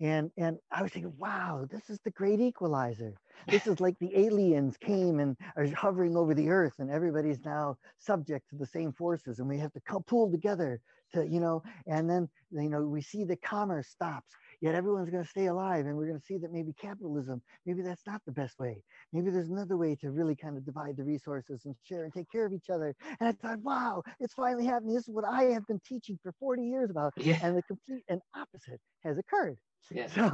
[0.00, 3.14] and and I was thinking, wow, this is the great equalizer.
[3.48, 7.76] This is like the aliens came and are hovering over the earth, and everybody's now
[7.98, 10.80] subject to the same forces, and we have to pull together
[11.14, 15.22] to, you know, and then you know we see the commerce stops, yet everyone's going
[15.22, 18.32] to stay alive, and we're going to see that maybe capitalism, maybe that's not the
[18.32, 18.82] best way.
[19.12, 22.30] Maybe there's another way to really kind of divide the resources and share and take
[22.30, 22.94] care of each other.
[23.20, 24.94] And I thought, wow, it's finally happening.
[24.94, 27.38] This is what I have been teaching for 40 years about, yeah.
[27.42, 29.56] and the complete and opposite has occurred.
[29.90, 30.06] Yeah.
[30.08, 30.30] So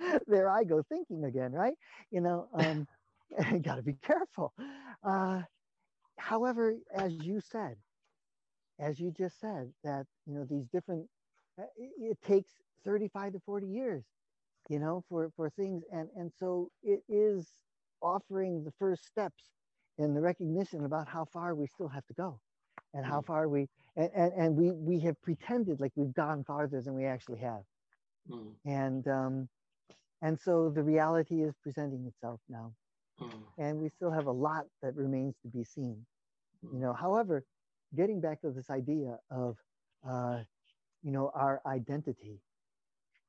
[0.26, 1.74] there I go thinking again, right?
[2.10, 2.86] You know, um,
[3.62, 4.52] got to be careful.
[5.02, 5.42] Uh,
[6.18, 7.76] however, as you said,
[8.78, 11.06] as you just said, that you know these different,
[11.76, 12.50] it takes
[12.84, 14.04] 35 to 40 years,
[14.68, 17.48] you know, for for things, and and so it is
[18.02, 19.44] offering the first steps
[19.98, 22.38] in the recognition about how far we still have to go,
[22.94, 23.26] and how mm.
[23.26, 27.04] far we and and, and we we have pretended like we've gone farther than we
[27.04, 27.62] actually have
[28.30, 28.52] Mm.
[28.64, 29.48] And um,
[30.22, 32.72] and so the reality is presenting itself now.
[33.20, 33.42] Mm.
[33.58, 36.04] And we still have a lot that remains to be seen.
[36.64, 36.74] Mm.
[36.74, 37.44] You know, however,
[37.96, 39.56] getting back to this idea of
[40.08, 40.40] uh,
[41.02, 42.40] you know our identity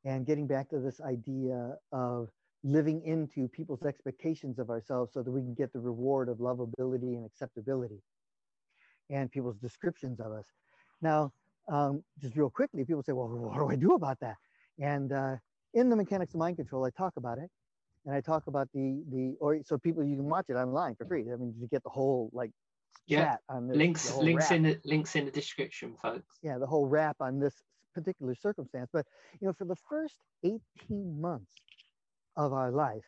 [0.05, 2.29] and getting back to this idea of
[2.63, 7.15] living into people's expectations of ourselves so that we can get the reward of lovability
[7.15, 8.01] and acceptability
[9.09, 10.45] and people's descriptions of us.
[11.01, 11.31] Now,
[11.67, 14.35] um, just real quickly, people say, well, what do I do about that?
[14.79, 15.35] And uh,
[15.73, 17.49] in the mechanics of mind control, I talk about it,
[18.05, 21.05] and I talk about the the or so people you can watch it online for
[21.05, 21.25] free.
[21.31, 22.51] I mean, you get the whole like
[23.05, 24.51] yeah on this, links links rap.
[24.51, 26.37] in the links in the description, folks.
[26.41, 27.53] Yeah, the whole wrap on this
[27.93, 28.89] particular circumstance.
[28.91, 29.05] But
[29.39, 30.59] you know, for the first 18
[31.21, 31.51] months
[32.35, 33.05] of our life,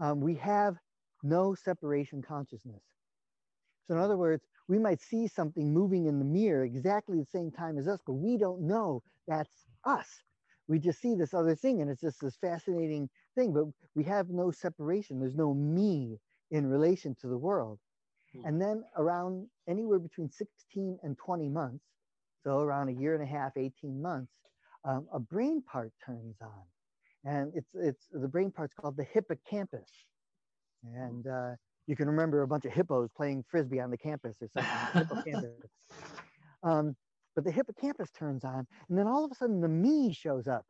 [0.00, 0.76] um, we have
[1.22, 2.82] no separation consciousness.
[3.86, 7.50] So in other words, we might see something moving in the mirror exactly the same
[7.50, 10.22] time as us, but we don't know that's us
[10.68, 14.28] we just see this other thing and it's just this fascinating thing but we have
[14.28, 16.18] no separation there's no me
[16.50, 17.78] in relation to the world
[18.32, 18.44] hmm.
[18.44, 21.84] and then around anywhere between 16 and 20 months
[22.44, 24.32] so around a year and a half 18 months
[24.84, 26.62] um, a brain part turns on
[27.24, 29.90] and it's it's the brain part's called the hippocampus
[30.94, 31.50] and uh,
[31.86, 34.48] you can remember a bunch of hippos playing frisbee on the campus or
[34.94, 35.52] something
[36.62, 36.94] um,
[37.38, 40.64] but the hippocampus turns on, and then all of a sudden the me shows up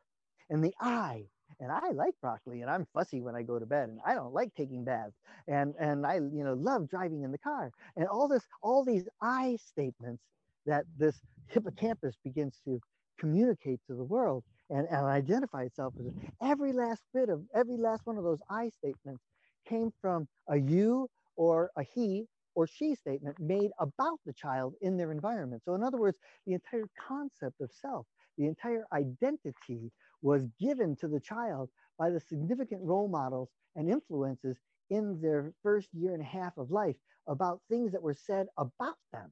[0.51, 1.25] and the I.
[1.61, 4.33] And I like broccoli and I'm fussy when I go to bed and I don't
[4.33, 5.17] like taking baths
[5.49, 7.71] and, and I you know love driving in the car.
[7.97, 10.23] And all this, all these I statements
[10.67, 12.81] that this hippocampus begins to
[13.19, 16.07] communicate to the world and, and identify itself as
[16.43, 19.25] every last bit of every last one of those I statements
[19.69, 24.97] came from a you or a he or she statement made about the child in
[24.97, 25.63] their environment.
[25.65, 31.09] So, in other words, the entire concept of self, the entire identity was given to
[31.09, 34.57] the child by the significant role models and influences
[34.91, 38.97] in their first year and a half of life about things that were said about
[39.13, 39.31] them.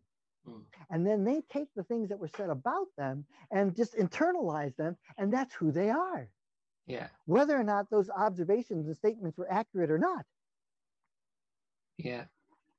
[0.48, 0.62] Mm.
[0.90, 4.96] And then they take the things that were said about them and just internalize them,
[5.18, 6.28] and that's who they are.
[6.86, 7.08] Yeah.
[7.24, 10.24] Whether or not those observations and statements were accurate or not.
[11.98, 12.24] Yeah.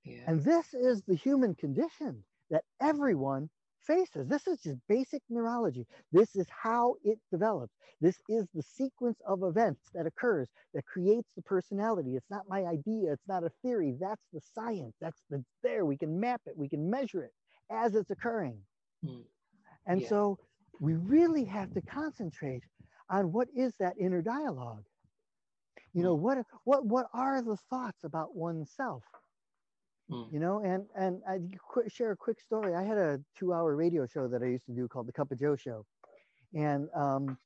[0.03, 0.21] Yeah.
[0.27, 3.49] And this is the human condition that everyone
[3.88, 4.28] faces.
[4.28, 5.88] This is just basic neurology.
[6.12, 7.73] This is how it develops.
[8.00, 12.15] This is the sequence of events that occurs that creates the personality.
[12.15, 13.13] It's not my idea.
[13.13, 13.95] It's not a theory.
[14.00, 14.93] That's the science.
[15.02, 15.86] That's the there.
[15.86, 16.54] We can map it.
[16.56, 17.34] We can measure it
[17.71, 18.60] as it's occurring.
[19.04, 19.23] Mm.
[19.88, 20.10] And yeah.
[20.10, 20.38] so
[20.80, 22.63] we really have to concentrate
[23.10, 24.84] on what is that inner dialogue.
[25.93, 26.23] You know, hmm.
[26.23, 29.04] what what what are the thoughts about oneself?
[30.11, 30.31] Mm.
[30.31, 31.39] You know, and and I
[31.71, 32.73] qu- share a quick story.
[32.75, 35.39] I had a two-hour radio show that I used to do called the Cup of
[35.39, 35.85] Joe Show,
[36.53, 37.37] and um,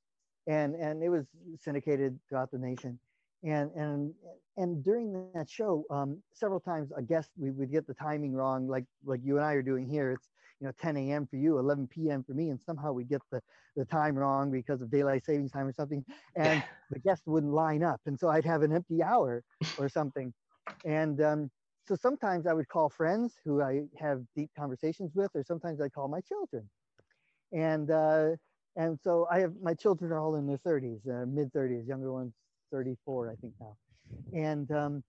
[0.47, 1.28] and and it was
[1.60, 3.00] syndicated throughout the nation.
[3.43, 4.13] And and
[4.58, 8.67] and during that show, um, several times a guest we would get the timing wrong,
[8.67, 10.12] like like you and I are doing here.
[10.12, 11.26] It's you know 10 a.m.
[11.28, 12.24] for you, 11 p.m.
[12.24, 13.41] for me, and somehow we get the
[13.76, 16.04] the time wrong because of daylight savings time or something,
[16.36, 19.43] and the guest wouldn't line up, and so I'd have an empty hour
[19.78, 20.34] or something,
[20.86, 21.52] and um,
[21.92, 25.90] so sometimes I would call friends who I have deep conversations with, or sometimes I
[25.90, 26.70] call my children.
[27.52, 28.38] And uh,
[28.78, 32.14] and so I have my children are all in their 30s, uh, mid 30s, younger
[32.14, 32.34] ones
[32.72, 33.76] 34, I think now.
[34.32, 35.04] And um,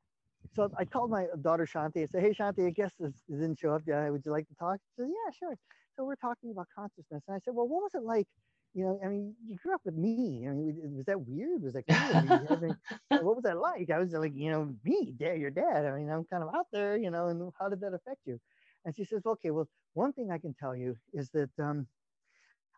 [0.56, 3.74] so I called my daughter Shanti and said, "Hey Shanti, I guess this didn't show
[3.74, 3.82] up.
[3.86, 5.54] Yeah, would you like to talk?" She said, "Yeah, sure."
[5.94, 8.26] So we're talking about consciousness, and I said, "Well, what was it like
[8.74, 10.46] you know, I mean, you grew up with me.
[10.48, 11.62] I mean, was that weird?
[11.62, 12.68] Was that I
[13.22, 13.90] what was that like?
[13.90, 15.84] I was like, you know, me, dad, your dad.
[15.84, 18.40] I mean, I'm kind of out there, you know, and how did that affect you?
[18.84, 21.86] And she says, okay, well, one thing I can tell you is that um,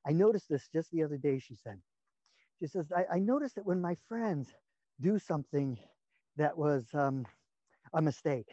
[0.07, 1.81] I noticed this just the other day, she said.
[2.59, 4.49] She says, I, I noticed that when my friends
[5.01, 5.79] do something
[6.37, 7.25] that was um,
[7.95, 8.49] a mistake,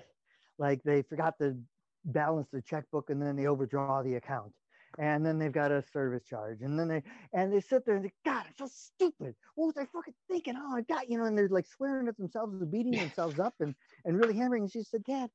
[0.60, 1.58] like they forgot to
[2.06, 4.54] balance their checkbook and then they overdraw the account
[5.00, 8.06] and then they've got a service charge, and then they and they sit there and
[8.06, 9.36] they, God, I'm so stupid.
[9.56, 10.56] What was I fucking thinking?
[10.58, 13.56] Oh, I got you know, and they're like swearing at themselves and beating themselves up
[13.60, 13.76] and
[14.06, 14.64] and really hammering.
[14.64, 15.30] And she said, Dad,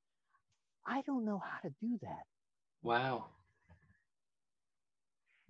[0.87, 2.25] I don't know how to do that.
[2.83, 3.27] Wow.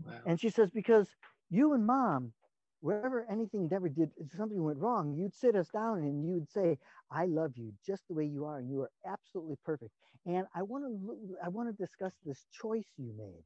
[0.05, 0.21] Wow.
[0.27, 1.09] And she says, because
[1.51, 2.33] you and mom,
[2.81, 6.79] wherever anything ever did, something went wrong, you'd sit us down and you'd say,
[7.11, 9.93] I love you just the way you are, and you are absolutely perfect.
[10.27, 13.45] And I want to I want to discuss this choice you made.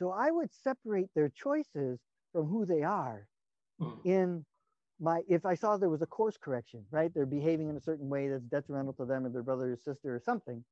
[0.00, 2.00] So I would separate their choices
[2.32, 3.28] from who they are
[3.78, 3.98] mm.
[4.04, 4.46] in
[4.98, 7.12] my if I saw there was a course correction, right?
[7.12, 10.14] They're behaving in a certain way that's detrimental to them or their brother or sister
[10.14, 10.64] or something,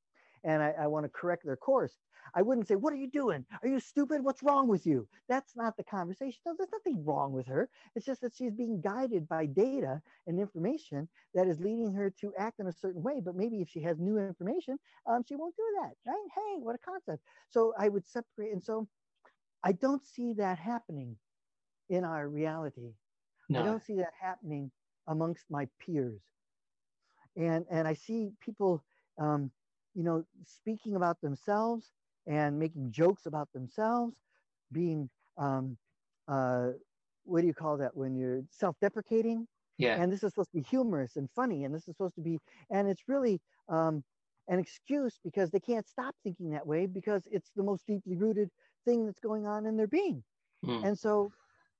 [0.44, 1.92] and I, I want to correct their course.
[2.34, 3.44] I wouldn't say, What are you doing?
[3.62, 4.24] Are you stupid?
[4.24, 5.06] What's wrong with you?
[5.28, 6.40] That's not the conversation.
[6.46, 7.68] No, there's nothing wrong with her.
[7.94, 12.32] It's just that she's being guided by data and information that is leading her to
[12.38, 13.20] act in a certain way.
[13.22, 16.28] But maybe if she has new information, um, she won't do that, right?
[16.34, 17.22] Hey, what a concept.
[17.50, 18.52] So I would separate.
[18.52, 18.88] And so
[19.64, 21.16] I don't see that happening
[21.88, 22.92] in our reality.
[23.48, 23.60] No.
[23.60, 24.70] I don't see that happening
[25.06, 26.20] amongst my peers.
[27.36, 28.84] And, and I see people,
[29.18, 29.50] um,
[29.94, 31.92] you know, speaking about themselves
[32.26, 34.14] and making jokes about themselves,
[34.72, 35.76] being, um,
[36.26, 36.68] uh,
[37.24, 39.46] what do you call that when you're self deprecating?
[39.78, 40.00] Yeah.
[40.00, 42.38] And this is supposed to be humorous and funny, and this is supposed to be,
[42.70, 44.02] and it's really um,
[44.48, 48.50] an excuse because they can't stop thinking that way because it's the most deeply rooted
[48.84, 50.22] thing that's going on in their being.
[50.64, 50.84] Mm.
[50.84, 51.32] And so,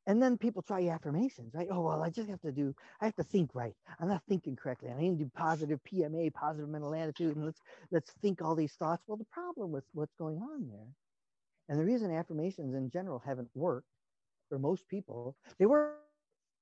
[0.06, 1.68] and then people try affirmations, right?
[1.70, 3.74] Oh, well, I just have to do, I have to think right.
[4.01, 4.90] I'm not thinking correctly.
[4.90, 8.72] I need to do positive PMA, positive mental attitude, and let's let's think all these
[8.72, 9.03] thoughts.
[9.07, 10.88] Well, the problem with what's going on there,
[11.68, 13.88] and the reason affirmations in general haven't worked
[14.49, 15.96] for most people, they work,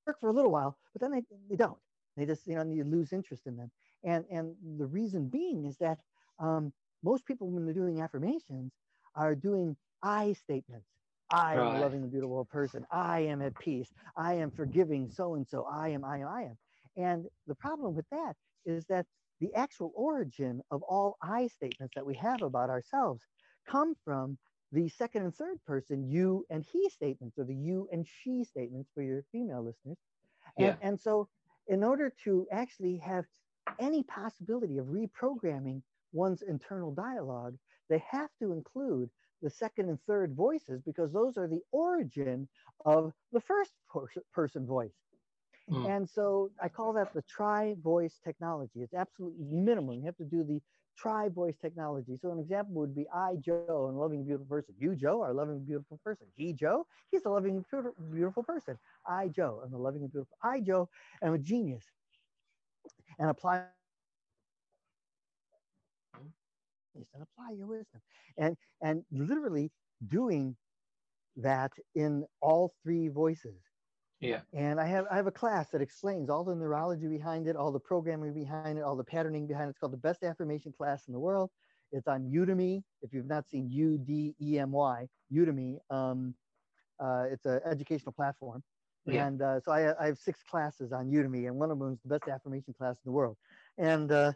[0.07, 1.79] work for a little while, but then they, they don't.
[2.17, 3.71] They just, you know, you lose interest in them.
[4.05, 5.99] And and the reason being is that
[6.39, 6.73] um,
[7.03, 8.73] most people, when they're doing affirmations,
[9.15, 9.77] are doing
[10.07, 10.87] I statements.
[11.33, 11.69] I right.
[11.69, 12.87] am a loving and beautiful person.
[12.93, 13.93] I am at peace.
[14.17, 15.67] I am forgiving so and so.
[15.69, 16.59] I am, I am, I am.
[16.97, 18.35] And the problem with that
[18.65, 19.07] is that
[19.41, 23.23] the actual origin of all I statements that we have about ourselves
[23.69, 24.39] come from
[24.71, 28.89] the second and third person you and he statements or the you and she statements
[28.95, 29.99] for your female listeners.
[30.57, 30.77] And, yeah.
[30.83, 31.29] and so,
[31.67, 33.25] in order to actually have
[33.81, 35.83] any possibility of reprogramming
[36.13, 37.57] one's internal dialogue,
[37.89, 39.11] they have to include
[39.43, 42.49] the second and third voices because those are the origin
[42.85, 43.73] of the first
[44.33, 44.95] person voice.
[45.71, 45.97] Mm.
[45.97, 48.81] And so I call that the tri voice technology.
[48.83, 49.99] It's absolutely minimum.
[49.99, 50.61] You have to do the
[50.97, 52.17] tri voice technology.
[52.21, 54.75] So an example would be I, Joe, and loving beautiful person.
[54.79, 56.27] You, Joe, are a loving beautiful person.
[56.37, 57.65] He, Joe, he's a loving
[58.13, 58.79] beautiful person.
[59.07, 60.37] I, Joe, am a loving and beautiful.
[60.43, 60.89] I, Joe,
[61.23, 61.85] am a genius.
[63.19, 63.65] And apply
[67.15, 68.01] and apply your wisdom.
[68.39, 69.71] And and literally
[70.09, 70.57] doing
[71.37, 73.61] that in all three voices.
[74.21, 74.41] Yeah.
[74.55, 77.71] And I have I have a class that explains all the neurology behind it, all
[77.71, 79.71] the programming behind it, all the patterning behind it.
[79.71, 81.51] It's called the best affirmation class in the world.
[81.93, 82.83] It's on Udemy.
[83.03, 86.35] If you've not seen U D E M Y, Udemy, um,
[86.99, 88.63] uh, it's an educational platform.
[89.05, 89.27] Yeah.
[89.27, 91.99] And uh, so I, I, have six classes on Udemy, and one of them is
[92.05, 93.37] the best affirmation class in the world.
[93.79, 94.33] And uh,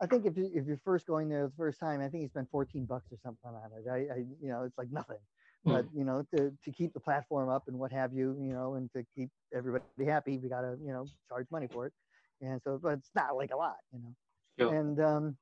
[0.00, 2.28] I think if, you, if you're first going there the first time, I think you
[2.28, 3.88] spend 14 bucks or something on it.
[3.88, 5.18] I, I you know, it's like nothing
[5.64, 5.98] but hmm.
[5.98, 8.90] you know to, to keep the platform up and what have you you know and
[8.92, 11.92] to keep everybody happy we got to you know charge money for it
[12.40, 14.14] and so but it's not like a lot you know
[14.58, 14.74] sure.
[14.74, 15.36] and um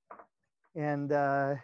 [0.76, 1.54] and uh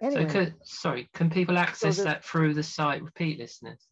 [0.00, 3.86] anyway, so could, sorry can people access so that through the site repeatlessness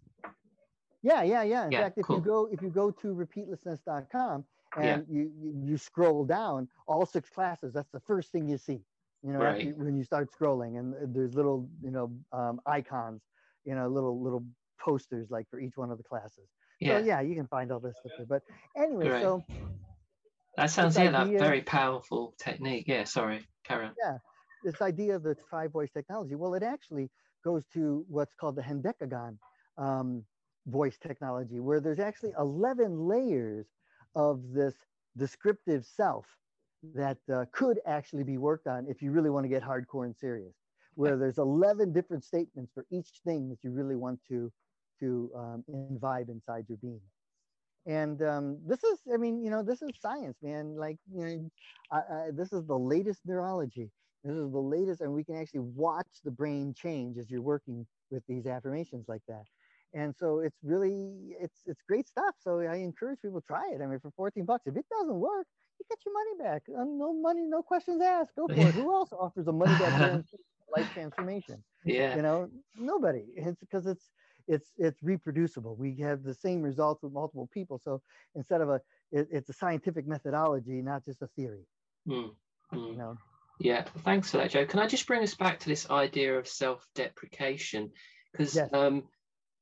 [1.03, 2.17] yeah yeah yeah in yeah, fact if cool.
[2.17, 4.45] you go if you go to repeatlessness.com
[4.77, 5.17] and yeah.
[5.17, 5.31] you,
[5.65, 8.81] you scroll down all six classes that's the first thing you see
[9.23, 9.77] you know right.
[9.77, 13.23] when you start scrolling and there's little you know um, icons
[13.67, 14.45] you know, little little
[14.81, 16.49] posters like for each one of the classes.
[16.81, 16.99] Yeah.
[17.01, 18.27] So yeah, you can find all this stuff there.
[18.27, 18.43] But
[18.81, 19.23] anyway, Great.
[19.23, 19.45] so
[20.57, 22.85] that sounds yeah, that very powerful technique.
[22.87, 23.93] Yeah, sorry, Karen.
[24.03, 24.19] Yeah,
[24.65, 26.37] this idea of the five voice technology.
[26.37, 27.11] Well, it actually
[27.45, 29.37] goes to what's called the Hendecagon
[29.77, 30.25] um,
[30.67, 33.67] voice technology, where there's actually 11 layers
[34.17, 34.75] of this
[35.17, 36.27] descriptive self
[36.95, 40.17] that uh, could actually be worked on if you really want to get hardcore and
[40.17, 40.55] serious
[40.97, 44.51] where there's 11 different statements for each thing that you really want to
[44.99, 47.03] to um, imbibe inside your being.
[47.85, 50.75] And um, this is i mean you know this is science man.
[50.75, 51.51] Like you know
[51.93, 53.91] I, I, this is the latest neurology.
[54.25, 57.87] This is the latest and we can actually watch the brain change as you're working
[58.11, 59.45] with these affirmations like that
[59.95, 63.81] and so it's really it's it's great stuff so i encourage people to try it
[63.83, 65.47] i mean for 14 bucks if it doesn't work
[65.79, 68.93] you get your money back uh, no money no questions asked go for it who
[68.93, 70.23] else offers a money back
[70.75, 71.63] life transformation.
[71.85, 72.17] Yeah.
[72.17, 73.25] You know, nobody.
[73.35, 74.11] It's because it's
[74.49, 75.77] it's it's reproducible.
[75.77, 77.81] We have the same results with multiple people.
[77.83, 78.03] So
[78.35, 78.81] instead of a
[79.13, 81.67] it, it's a scientific methodology, not just a theory.
[82.09, 82.31] Mm.
[82.73, 82.93] Mm.
[82.93, 83.17] You know.
[83.59, 84.67] Yeah, thanks for that, Joe.
[84.67, 87.91] Can I just bring us back to this idea of self-deprecation?
[88.31, 88.69] Because yes.
[88.75, 89.05] um,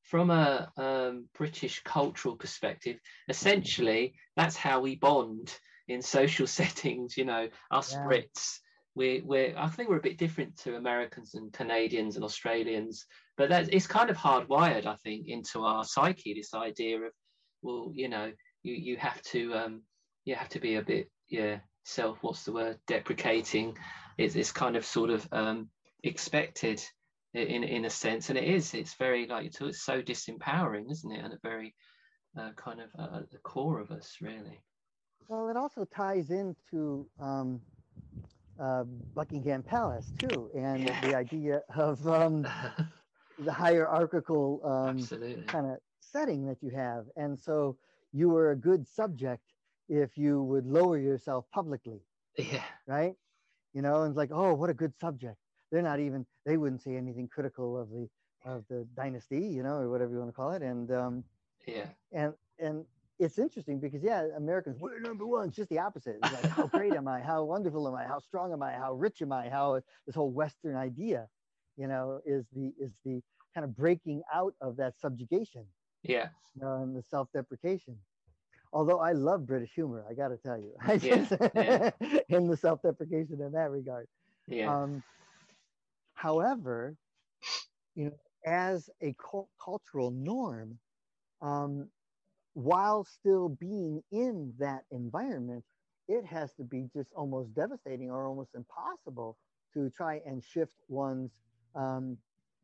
[0.05, 2.97] from a um, British cultural perspective,
[3.27, 7.17] essentially that's how we bond in social settings.
[7.17, 7.99] You know, us yeah.
[7.99, 8.59] Brits
[8.95, 13.05] we we're I think we're a bit different to Americans and Canadians and Australians,
[13.37, 16.33] but that it's kind of hardwired, I think, into our psyche.
[16.33, 17.11] This idea of,
[17.61, 18.31] well, you know,
[18.63, 19.81] you you have to um,
[20.23, 23.77] you have to be a bit yeah self what's the word deprecating.
[24.17, 25.69] It's it's kind of sort of um,
[26.03, 26.81] expected
[27.35, 28.73] in in a sense, and it is.
[28.73, 31.23] It's very like it's so disempowering, isn't it?
[31.23, 31.75] And a very
[32.37, 34.61] uh, kind of uh, the core of us, really.
[35.27, 37.61] Well, it also ties into um,
[38.59, 38.83] uh,
[39.15, 41.01] Buckingham Palace too, and yeah.
[41.01, 42.47] the idea of um,
[43.39, 45.05] the hierarchical um,
[45.47, 47.05] kind of setting that you have.
[47.17, 47.77] And so
[48.13, 49.43] you were a good subject
[49.89, 52.01] if you would lower yourself publicly.
[52.37, 52.63] Yeah.
[52.87, 53.13] Right.
[53.73, 55.37] You know, and it's like, oh, what a good subject.
[55.75, 56.25] They're not even.
[56.45, 58.07] They wouldn't say anything critical of the
[58.45, 60.61] of the dynasty, you know, or whatever you want to call it.
[60.61, 61.23] And um,
[61.67, 61.87] yeah.
[62.13, 62.85] And and
[63.19, 65.49] it's interesting because yeah, Americans we're number one.
[65.49, 66.15] It's just the opposite.
[66.23, 67.19] It's like how great am I?
[67.19, 68.05] How wonderful am I?
[68.05, 68.71] How strong am I?
[68.71, 69.49] How rich am I?
[69.49, 71.27] How this whole Western idea,
[71.75, 73.21] you know, is the is the
[73.53, 75.65] kind of breaking out of that subjugation.
[76.03, 76.29] Yeah.
[76.55, 77.97] You know, and the self-deprecation.
[78.71, 82.19] Although I love British humor, I got to tell you, I yeah, yeah.
[82.29, 84.07] in the self-deprecation in that regard.
[84.47, 84.73] Yeah.
[84.73, 85.03] Um,
[86.15, 86.95] however,
[87.95, 88.11] you know,
[88.45, 89.15] as a
[89.63, 90.77] cultural norm,
[91.41, 91.87] um,
[92.53, 95.63] while still being in that environment,
[96.07, 99.37] it has to be just almost devastating or almost impossible
[99.73, 101.31] to try and shift one's
[101.75, 102.17] um,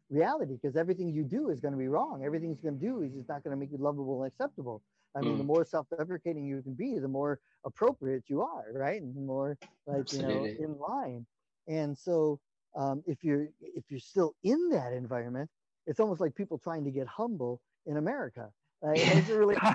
[0.09, 2.23] reality because everything you do is going to be wrong.
[2.25, 4.81] Everything you're going to do is just not going to make you lovable and acceptable.
[5.15, 5.37] I mean, mm.
[5.39, 9.01] the more self-deprecating you can be, the more appropriate you are, right?
[9.01, 10.51] And the more like Absolutely.
[10.51, 11.25] you know in line.
[11.67, 12.39] And so,
[12.75, 15.49] um, if you're if you're still in that environment,
[15.85, 18.49] it's almost like people trying to get humble in America
[18.81, 19.55] Like, it's really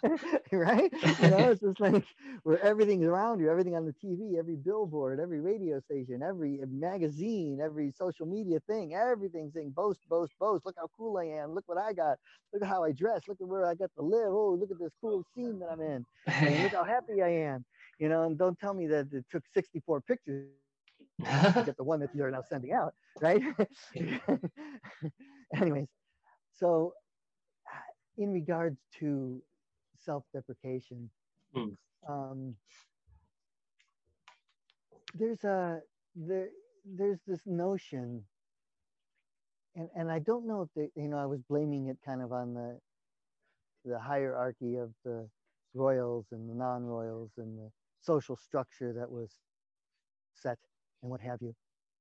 [0.52, 0.90] right?
[1.18, 2.04] You know, it's just like
[2.42, 7.60] where everything's around you, everything on the TV, every billboard, every radio station, every magazine,
[7.62, 10.64] every social media thing, everything's saying boast, boast, boast.
[10.64, 11.52] Look how cool I am.
[11.54, 12.18] Look what I got.
[12.52, 13.22] Look at how I dress.
[13.28, 14.28] Look at where I got to live.
[14.32, 16.04] Oh, look at this cool scene that I'm in.
[16.42, 17.64] And look how happy I am.
[17.98, 20.48] You know, and don't tell me that it took 64 pictures
[21.64, 23.40] get the one that you're now sending out, right?
[25.54, 25.86] Anyways,
[26.52, 26.92] so
[28.18, 29.42] in regards to
[30.04, 31.08] self-deprecation,
[31.54, 31.74] mm.
[32.08, 32.54] um,
[35.14, 35.80] there's a
[36.14, 36.48] there
[36.84, 38.22] there's this notion,
[39.74, 42.32] and and I don't know if they, you know I was blaming it kind of
[42.32, 42.78] on the
[43.86, 45.28] the hierarchy of the
[45.72, 49.30] royals and the non-royals and the social structure that was
[50.34, 50.58] set
[51.06, 51.54] and what have you.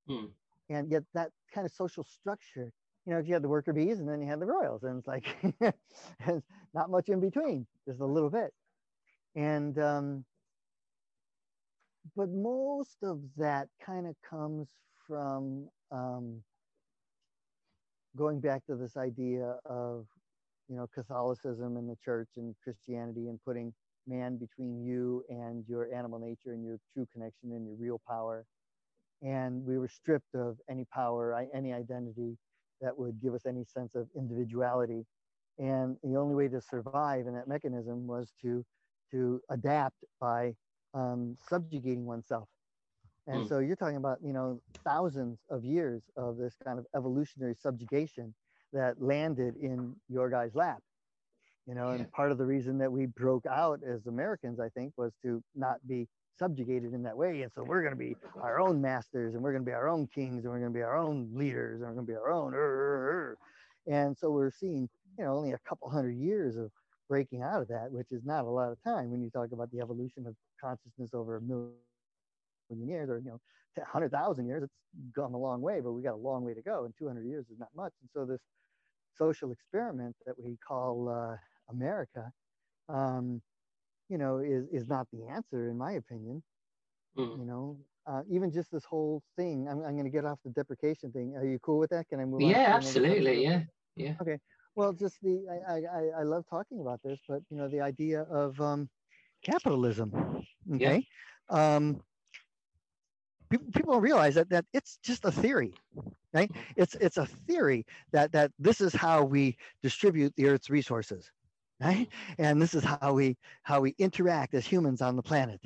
[0.10, 0.30] Mm.
[0.70, 2.72] And yet that kind of social structure
[3.06, 5.08] you know, you had the worker bees and then you had the royals, and it's
[5.08, 5.26] like
[6.74, 8.51] not much in between, just a little bit.
[9.36, 10.26] And um,
[12.16, 14.70] but most of that kind of comes
[15.08, 16.41] from um,
[18.18, 20.08] going back to this idea of
[20.68, 23.72] you know Catholicism and the church and Christianity and putting
[24.08, 28.45] man between you and your animal nature and your true connection and your real power.
[29.22, 32.38] And we were stripped of any power, any identity,
[32.82, 35.05] that would give us any sense of individuality.
[35.57, 38.63] And the only way to survive in that mechanism was to,
[39.11, 40.53] to adapt by
[40.93, 42.47] um, subjugating oneself.
[43.28, 43.49] And mm.
[43.49, 48.34] so you're talking about, you know, thousands of years of this kind of evolutionary subjugation
[48.74, 50.80] that landed in your guy's lap.
[51.66, 54.93] You know, and part of the reason that we broke out as Americans, I think,
[54.97, 56.07] was to not be
[56.38, 57.41] subjugated in that way.
[57.41, 59.88] And so we're going to be our own masters and we're going to be our
[59.88, 62.17] own kings and we're going to be our own leaders and we're going to be
[62.17, 62.53] our own.
[62.53, 63.38] Er,
[63.88, 66.71] and so we're seeing, you know, only a couple hundred years of
[67.07, 69.71] breaking out of that, which is not a lot of time when you talk about
[69.71, 71.73] the evolution of consciousness over a million
[72.69, 73.39] years or, you know,
[73.75, 74.63] 100,000 years.
[74.63, 74.73] It's
[75.15, 76.86] gone a long way, but we got a long way to go.
[76.86, 77.93] And 200 years is not much.
[78.01, 78.41] And so this
[79.17, 81.36] social experiment that we call uh,
[81.69, 82.31] America,
[82.89, 83.41] um,
[84.10, 86.43] you know, is is not the answer in my opinion.
[87.18, 87.39] Mm.
[87.39, 87.78] You know,
[88.08, 89.68] uh, even just this whole thing.
[89.70, 91.36] I'm I'm going to get off the deprecation thing.
[91.36, 92.08] Are you cool with that?
[92.10, 92.41] Can I move?
[92.41, 93.43] Yeah, absolutely.
[93.43, 93.62] Yeah,
[93.95, 94.14] yeah.
[94.22, 94.38] Okay.
[94.76, 98.24] Well, just the I, I I love talking about this, but you know, the idea
[98.24, 98.89] of um,
[99.43, 100.43] capitalism.
[100.74, 101.08] Okay.
[101.49, 101.76] Yeah.
[101.76, 102.01] Um,
[103.49, 105.74] people, people don't realize that that it's just a theory
[106.34, 106.58] right mm.
[106.76, 111.32] it's it's a theory that that this is how we distribute the earth's resources
[111.82, 112.07] right?
[112.38, 115.61] And this is how we how we interact as humans on the planet.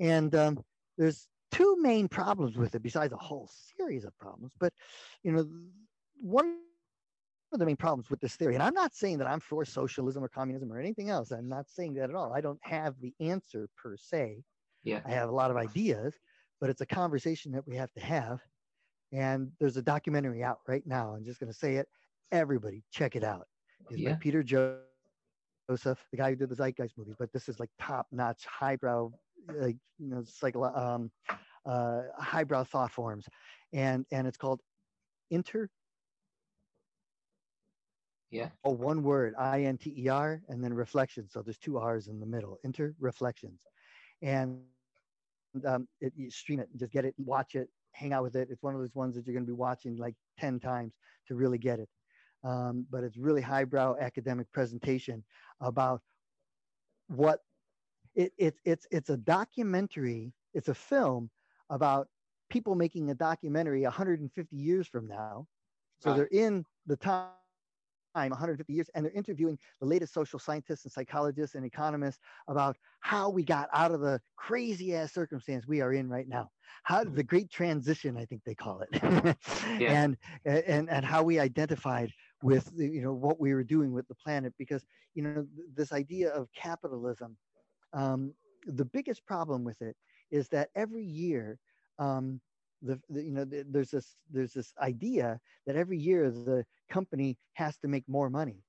[0.00, 0.64] And um,
[0.98, 4.52] there's two main problems with it, besides a whole series of problems.
[4.58, 4.72] But
[5.22, 5.48] you know,
[6.20, 6.56] one
[7.52, 10.24] of the main problems with this theory, and I'm not saying that I'm for socialism
[10.24, 11.30] or communism or anything else.
[11.30, 12.32] I'm not saying that at all.
[12.32, 14.42] I don't have the answer per se.
[14.82, 15.00] Yeah.
[15.06, 16.14] I have a lot of ideas,
[16.60, 18.40] but it's a conversation that we have to have.
[19.12, 21.14] And there's a documentary out right now.
[21.14, 21.86] I'm just going to say it.
[22.32, 23.46] Everybody, check it out.
[23.90, 24.10] It's yeah.
[24.10, 24.78] by Peter Joe
[25.68, 29.10] Joseph, the guy who did the Zeitgeist movies, but this is like top notch, highbrow,
[29.48, 31.10] like you know, it's like um,
[31.66, 33.26] uh, highbrow thought forms,
[33.72, 34.60] and and it's called
[35.30, 35.68] Inter.
[38.30, 38.48] Yeah.
[38.64, 41.28] Oh, one word, I N T E R, and then reflection.
[41.28, 42.58] So there's two R's in the middle.
[42.64, 43.62] Inter reflections,
[44.20, 44.60] and
[45.66, 48.48] um, it, you stream it and just get it, watch it, hang out with it.
[48.50, 50.94] It's one of those ones that you're going to be watching like ten times
[51.28, 51.88] to really get it
[52.44, 55.24] um, but it's really highbrow academic presentation
[55.60, 56.00] about
[57.08, 57.40] what
[58.14, 61.30] it, it, it's it's a documentary it's a film
[61.70, 62.08] about
[62.50, 65.46] people making a documentary 150 years from now.
[65.98, 67.30] So they're in the time
[68.14, 73.30] 150 years and they're interviewing the latest social scientists and psychologists and economists about how
[73.30, 76.50] we got out of the crazy ass circumstance we are in right now.
[76.84, 78.88] How the great transition i think they call it.
[79.80, 80.02] Yeah.
[80.02, 82.12] and and and how we identified
[82.44, 84.84] with you know what we were doing with the planet because
[85.14, 87.36] you know this idea of capitalism
[87.94, 88.34] um,
[88.66, 89.96] the biggest problem with it
[90.30, 91.58] is that every year
[91.98, 92.38] um,
[92.82, 97.38] the, the, you know the, there's this there's this idea that every year the company
[97.54, 98.62] has to make more money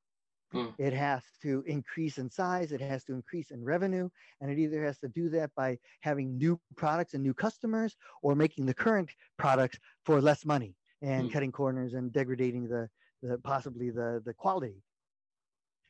[0.54, 0.74] mm.
[0.78, 4.08] it has to increase in size it has to increase in revenue
[4.40, 8.36] and it either has to do that by having new products and new customers or
[8.36, 11.34] making the current products for less money and mm.
[11.34, 12.88] cutting corners and degrading the
[13.22, 14.82] the possibly the the quality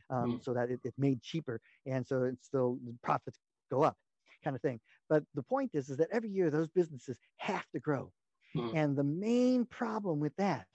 [0.10, 0.44] um, mm.
[0.44, 3.40] so that it, it's made cheaper and so it's still profits
[3.72, 3.98] go up
[4.44, 7.80] kind of thing but the point is is that every year those businesses have to
[7.80, 8.12] grow
[8.56, 8.76] mm.
[8.76, 10.68] and the main problem with that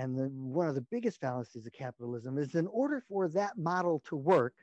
[0.00, 4.02] and the, one of the biggest fallacies of capitalism is in order for that model
[4.08, 4.54] to work,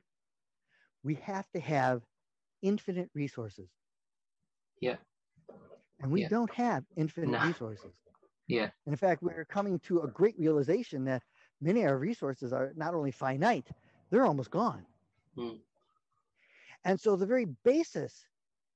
[1.03, 2.01] we have to have
[2.61, 3.69] infinite resources.
[4.81, 4.95] Yeah.
[5.99, 6.29] And we yeah.
[6.29, 7.45] don't have infinite no.
[7.45, 7.93] resources.
[8.47, 8.69] Yeah.
[8.85, 11.23] And in fact, we're coming to a great realization that
[11.61, 13.67] many of our resources are not only finite,
[14.09, 14.85] they're almost gone.
[15.37, 15.59] Mm.
[16.85, 18.25] And so the very basis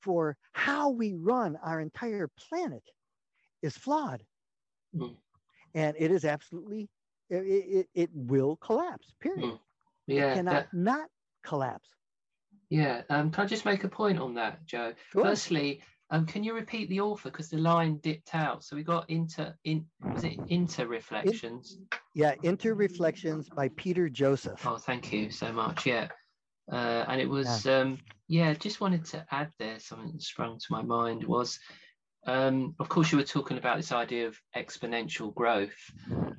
[0.02, 2.84] for how we run our entire planet
[3.62, 4.24] is flawed.
[4.96, 5.16] Mm.
[5.74, 6.90] And it is absolutely,
[7.30, 9.52] it, it, it will collapse, period.
[9.52, 9.60] Mm.
[10.08, 10.32] Yeah.
[10.32, 11.08] It cannot that, not
[11.44, 11.90] collapse.
[12.70, 13.04] Yeah.
[13.10, 14.94] Um, can I just make a point on that, Joe?
[15.12, 15.24] Sure.
[15.24, 15.82] Firstly,
[16.12, 18.66] um, can you repeat the author because the line dipped out?
[18.66, 21.78] So we got inter in was it inter reflections?
[21.80, 24.66] In, yeah, inter reflections by Peter Joseph.
[24.68, 25.86] Oh, thank you so much.
[25.86, 26.10] Yeah,
[26.70, 27.80] uh, and it was yeah.
[27.80, 27.98] Um,
[28.28, 28.54] yeah.
[28.54, 31.58] Just wanted to add there something that sprung to my mind was,
[32.28, 35.80] um, of course, you were talking about this idea of exponential growth,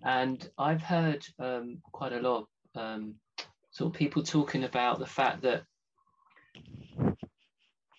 [0.05, 3.15] and I've heard um, quite a lot um,
[3.71, 5.63] sort of people talking about the fact that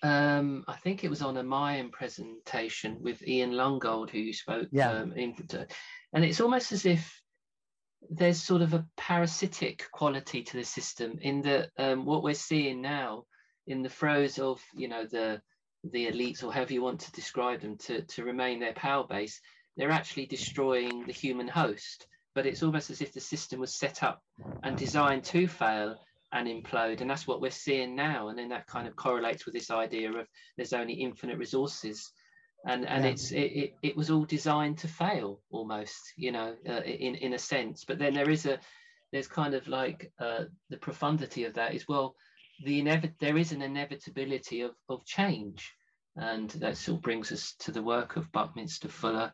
[0.04, 4.68] um, I think it was on a Mayan presentation with Ian Lungold, who you spoke.
[4.72, 4.92] Yeah.
[4.92, 5.34] Um, in,
[6.14, 7.22] and it's almost as if
[8.10, 12.82] there's sort of a parasitic quality to the system in that um, what we're seeing
[12.82, 13.24] now,
[13.66, 15.42] in the throes of you know the
[15.92, 19.40] the elites or however you want to describe them to to remain their power base,
[19.78, 22.08] they're actually destroying the human host.
[22.36, 24.22] But it's almost as if the system was set up
[24.64, 25.98] and designed to fail
[26.34, 29.54] and implode and that's what we're seeing now and then that kind of correlates with
[29.54, 30.28] this idea of
[30.58, 32.12] there's only infinite resources.
[32.66, 33.12] And and yeah.
[33.12, 37.34] it's it, it, it, was all designed to fail almost you know uh, in in
[37.34, 37.84] a sense.
[37.86, 38.58] But then there is a
[39.12, 42.16] there's kind of like uh, the profundity of that is well
[42.64, 45.74] the inevit- there is an inevitability of of change.
[46.16, 49.34] And that sort of brings us to the work of buckminster fuller.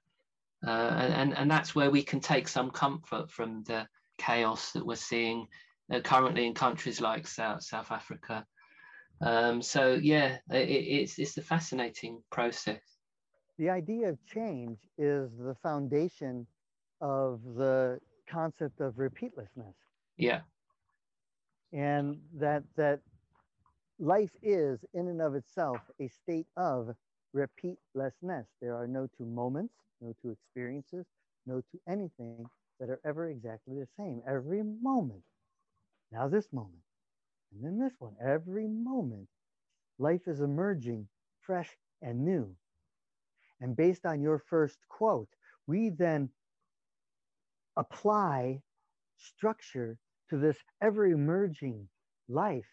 [0.66, 3.88] Uh, and and that's where we can take some comfort from the
[4.18, 5.48] chaos that we're seeing
[6.04, 8.46] currently in countries like South South Africa.
[9.22, 12.82] Um, so yeah, it, it's it's a fascinating process.
[13.58, 16.48] The idea of change is the foundation
[17.02, 19.74] of the concept of repeatlessness.
[20.18, 20.42] Yeah.
[21.74, 23.02] And that that
[24.00, 26.96] life is in and of itself a state of
[27.36, 28.46] repeatlessness.
[28.62, 31.06] There are no two moments, no two experiences,
[31.46, 32.46] no two anything
[32.80, 34.22] that are ever exactly the same.
[34.26, 35.24] Every moment
[36.12, 36.82] now this moment,
[37.54, 38.16] and then this one.
[38.24, 39.28] Every moment,
[39.98, 41.08] life is emerging
[41.42, 41.70] fresh
[42.02, 42.56] and new.
[43.62, 45.30] And based on your first quote,
[45.68, 46.30] we then
[47.76, 48.62] apply
[49.18, 49.98] structure
[50.30, 51.88] to this ever emerging
[52.28, 52.70] life.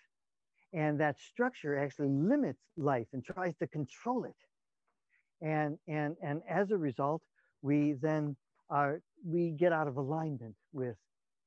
[0.73, 4.37] And that structure actually limits life and tries to control it.
[5.41, 7.23] And, and, and as a result,
[7.63, 8.37] we then
[8.71, 10.97] are, we get out of alignment with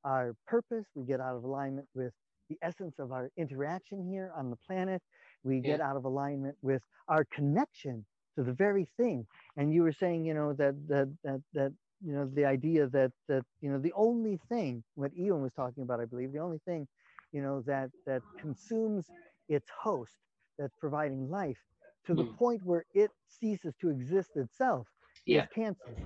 [0.04, 2.12] our purpose, we get out of alignment with
[2.48, 5.00] the essence of our interaction here on the planet,
[5.44, 5.62] we yeah.
[5.62, 8.04] get out of alignment with our connection
[8.36, 9.26] to the very thing.
[9.56, 11.72] And you were saying, you know, that that that that
[12.04, 15.82] you know the idea that that you know the only thing what Ewan was talking
[15.82, 16.86] about, I believe, the only thing,
[17.32, 19.06] you know, that that consumes
[19.48, 20.12] its host,
[20.58, 21.58] that's providing life
[22.06, 22.36] to the mm.
[22.36, 24.86] point where it ceases to exist itself
[25.26, 25.42] yeah.
[25.42, 25.96] is cancer.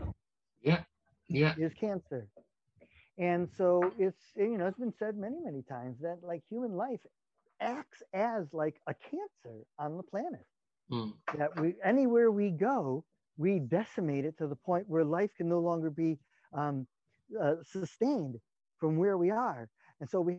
[0.63, 0.83] Yeah.
[1.29, 1.55] Yeah.
[1.59, 2.27] Is cancer.
[3.19, 7.01] And so it's you know it's been said many many times that like human life
[7.61, 10.45] acts as like a cancer on the planet.
[10.91, 11.13] Mm.
[11.39, 13.05] That we anywhere we go,
[13.37, 16.19] we decimate it to the point where life can no longer be
[16.53, 16.87] um,
[17.41, 18.37] uh, sustained
[18.79, 19.69] from where we are,
[20.01, 20.39] and so we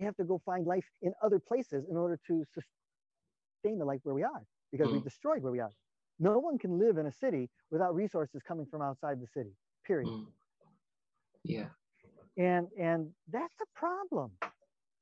[0.00, 4.14] have to go find life in other places in order to sustain the life where
[4.14, 4.94] we are because mm.
[4.94, 5.70] we've destroyed where we are.
[6.18, 9.50] No one can live in a city without resources coming from outside the city.
[9.84, 10.08] Period.
[10.08, 10.26] Mm.
[11.44, 11.66] Yeah
[12.36, 14.30] and and that's a problem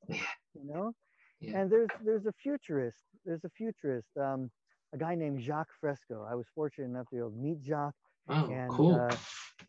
[0.07, 0.17] yeah.
[0.53, 0.93] you know
[1.39, 1.59] yeah.
[1.59, 4.49] and there's there's a futurist there's a futurist um,
[4.93, 7.95] a guy named Jacques Fresco I was fortunate enough to meet Jacques
[8.29, 8.95] oh, and cool.
[8.95, 9.15] uh,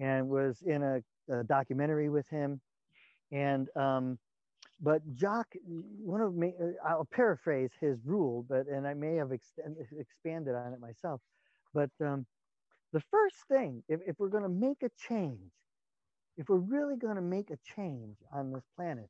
[0.00, 1.00] and was in a,
[1.32, 2.60] a, documentary with him
[3.30, 4.18] and um,
[4.82, 9.30] but Jacques, one of me, uh, I'll paraphrase his rule, but and I may have
[9.30, 11.20] extend, expanded on it myself.
[11.72, 12.26] But um,
[12.92, 15.52] the first thing, if, if we're going to make a change,
[16.36, 19.08] if we're really going to make a change on this planet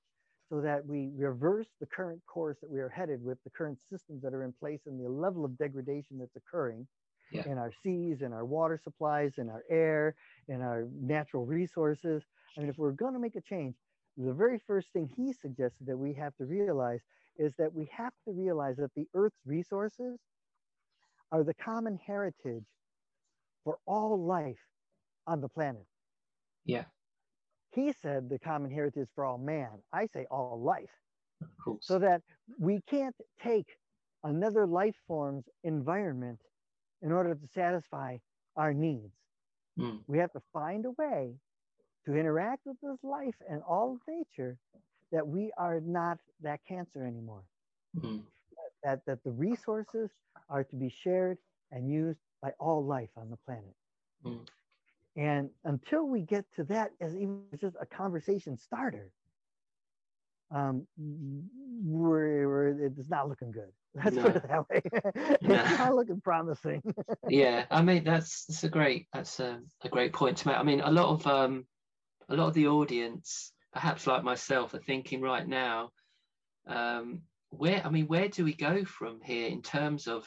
[0.48, 4.22] so that we reverse the current course that we are headed with the current systems
[4.22, 6.86] that are in place and the level of degradation that's occurring
[7.30, 7.42] yeah.
[7.46, 10.14] in our seas and our water supplies and our air
[10.48, 12.22] and our natural resources
[12.56, 13.74] i mean if we're going to make a change
[14.18, 17.00] the very first thing he suggested that we have to realize
[17.38, 20.18] is that we have to realize that the earth's resources
[21.30, 22.66] are the common heritage
[23.64, 24.60] for all life
[25.26, 25.86] on the planet
[26.66, 26.84] yeah
[27.74, 29.70] he said the common heritage for all man.
[29.92, 30.90] I say all life.
[31.80, 32.22] So that
[32.58, 33.66] we can't take
[34.24, 36.38] another life form's environment
[37.02, 38.18] in order to satisfy
[38.56, 39.12] our needs.
[39.78, 40.00] Mm.
[40.06, 41.34] We have to find a way
[42.06, 44.56] to interact with this life and all of nature
[45.10, 47.42] that we are not that cancer anymore.
[47.98, 48.22] Mm.
[48.84, 50.10] That, that the resources
[50.48, 51.38] are to be shared
[51.70, 53.74] and used by all life on the planet.
[54.24, 54.40] Mm.
[55.16, 59.10] And until we get to that as even just a conversation starter,
[60.54, 63.70] um, we're, we're, it's not looking good.
[63.94, 64.22] Let's no.
[64.22, 64.82] put it that way.
[65.14, 65.54] it's no.
[65.56, 66.82] not looking promising.
[67.28, 70.56] yeah, I mean that's that's a great that's a, a great point to make.
[70.56, 71.66] I mean, a lot of um,
[72.30, 75.90] a lot of the audience, perhaps like myself, are thinking right now,
[76.66, 80.26] um, where I mean, where do we go from here in terms of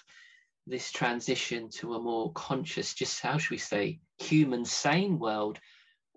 [0.67, 5.59] this transition to a more conscious, just how should we say, human, sane world?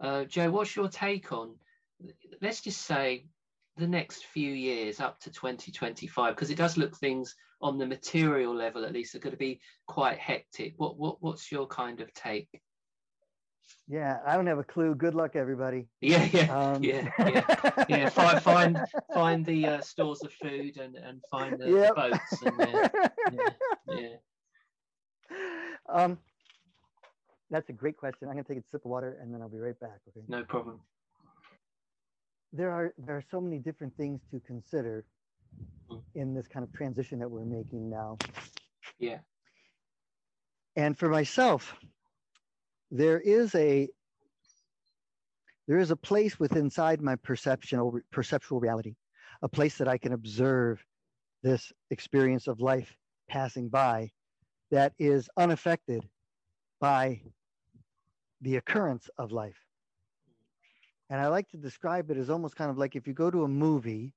[0.01, 1.55] Uh, Joe, what's your take on?
[2.41, 3.27] Let's just say
[3.79, 8.55] the next few years up to 2025 because it does look things on the material
[8.55, 12.13] level at least are going to be quite hectic what what what's your kind of
[12.13, 12.49] take
[13.87, 18.09] yeah i don't have a clue good luck everybody yeah yeah um, yeah yeah, yeah.
[18.09, 18.81] Find, find
[19.15, 21.89] find the uh, stores of food and and find the, yep.
[21.89, 24.17] the boats and the, yeah, yeah
[25.89, 26.19] um
[27.51, 29.49] that's a great question i'm going to take a sip of water and then i'll
[29.49, 30.81] be right back okay no problem
[32.53, 35.05] there are there are so many different things to consider
[35.91, 36.01] mm.
[36.15, 38.17] in this kind of transition that we're making now.
[38.99, 39.19] Yeah.
[40.77, 41.75] And for myself,
[42.91, 43.89] there is a
[45.67, 48.95] there is a place within inside my perceptual perceptual reality,
[49.43, 50.83] a place that I can observe
[51.43, 52.97] this experience of life
[53.29, 54.11] passing by
[54.71, 56.09] that is unaffected
[56.81, 57.21] by
[58.41, 59.59] the occurrence of life.
[61.11, 63.45] And I like to describe it as almost kind of like if you go to
[63.45, 64.13] a movie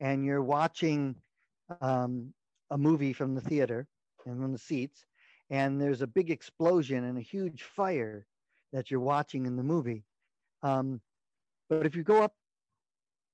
[0.00, 1.16] and you're watching
[1.80, 2.32] um,
[2.70, 3.86] a movie from the theater
[4.26, 5.04] and from the seats,
[5.50, 8.26] and there's a big explosion and a huge fire
[8.72, 10.02] that you're watching in the movie.
[10.62, 11.00] Um,
[11.68, 12.34] but if you go up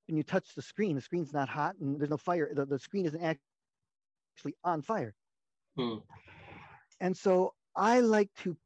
[0.09, 2.79] and you touch the screen, the screen's not hot and there's no fire, the, the
[2.79, 5.15] screen isn't actually on fire.
[5.79, 5.99] Hmm.
[7.01, 8.57] And so I like to,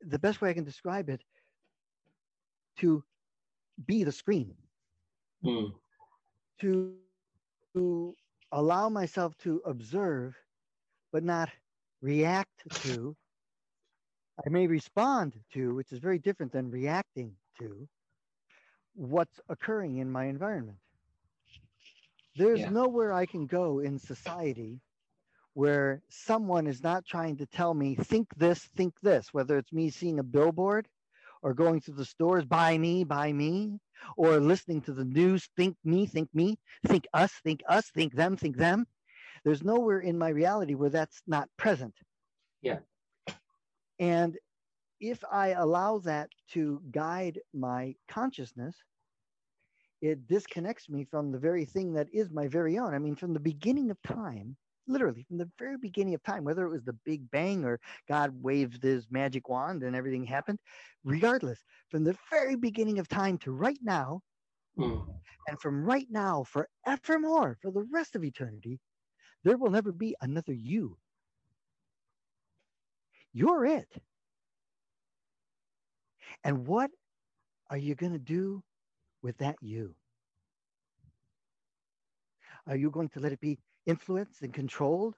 [0.00, 1.20] the best way I can describe it,
[2.78, 3.04] to
[3.86, 4.54] be the screen.
[5.44, 5.72] Mm.
[6.62, 6.94] To,
[7.74, 8.14] to
[8.52, 10.34] allow myself to observe,
[11.12, 11.50] but not
[12.00, 13.14] react to.
[14.44, 17.86] I may respond to, which is very different than reacting to
[18.94, 20.78] what's occurring in my environment.
[22.36, 22.70] There's yeah.
[22.70, 24.80] nowhere I can go in society
[25.56, 29.88] where someone is not trying to tell me, think this, think this, whether it's me
[29.88, 30.86] seeing a billboard
[31.42, 33.78] or going to the stores, buy me, buy me,
[34.18, 38.36] or listening to the news, think me, think me, think us, think us, think them,
[38.36, 38.86] think them.
[39.44, 41.94] There's nowhere in my reality where that's not present.
[42.60, 42.80] Yeah.
[43.98, 44.36] And
[45.00, 48.76] if I allow that to guide my consciousness,
[50.02, 52.92] it disconnects me from the very thing that is my very own.
[52.92, 54.58] I mean, from the beginning of time,
[54.88, 58.30] literally from the very beginning of time, whether it was the Big Bang or God
[58.42, 60.58] waved his magic wand and everything happened,
[61.04, 64.20] regardless, from the very beginning of time to right now,
[64.78, 65.06] mm.
[65.48, 68.78] and from right now forevermore, for the rest of eternity,
[69.44, 70.96] there will never be another you.
[73.32, 73.88] You're it.
[76.42, 76.90] And what
[77.70, 78.62] are you going to do
[79.22, 79.94] with that you?
[82.66, 85.14] Are you going to let it be influenced and controlled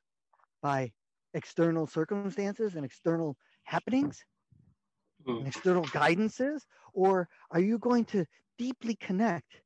[0.63, 0.93] by
[1.35, 4.25] external circumstances and external happenings
[5.27, 5.39] mm.
[5.39, 6.63] and external guidances?
[6.93, 8.27] Or are you going to
[8.59, 9.61] deeply connect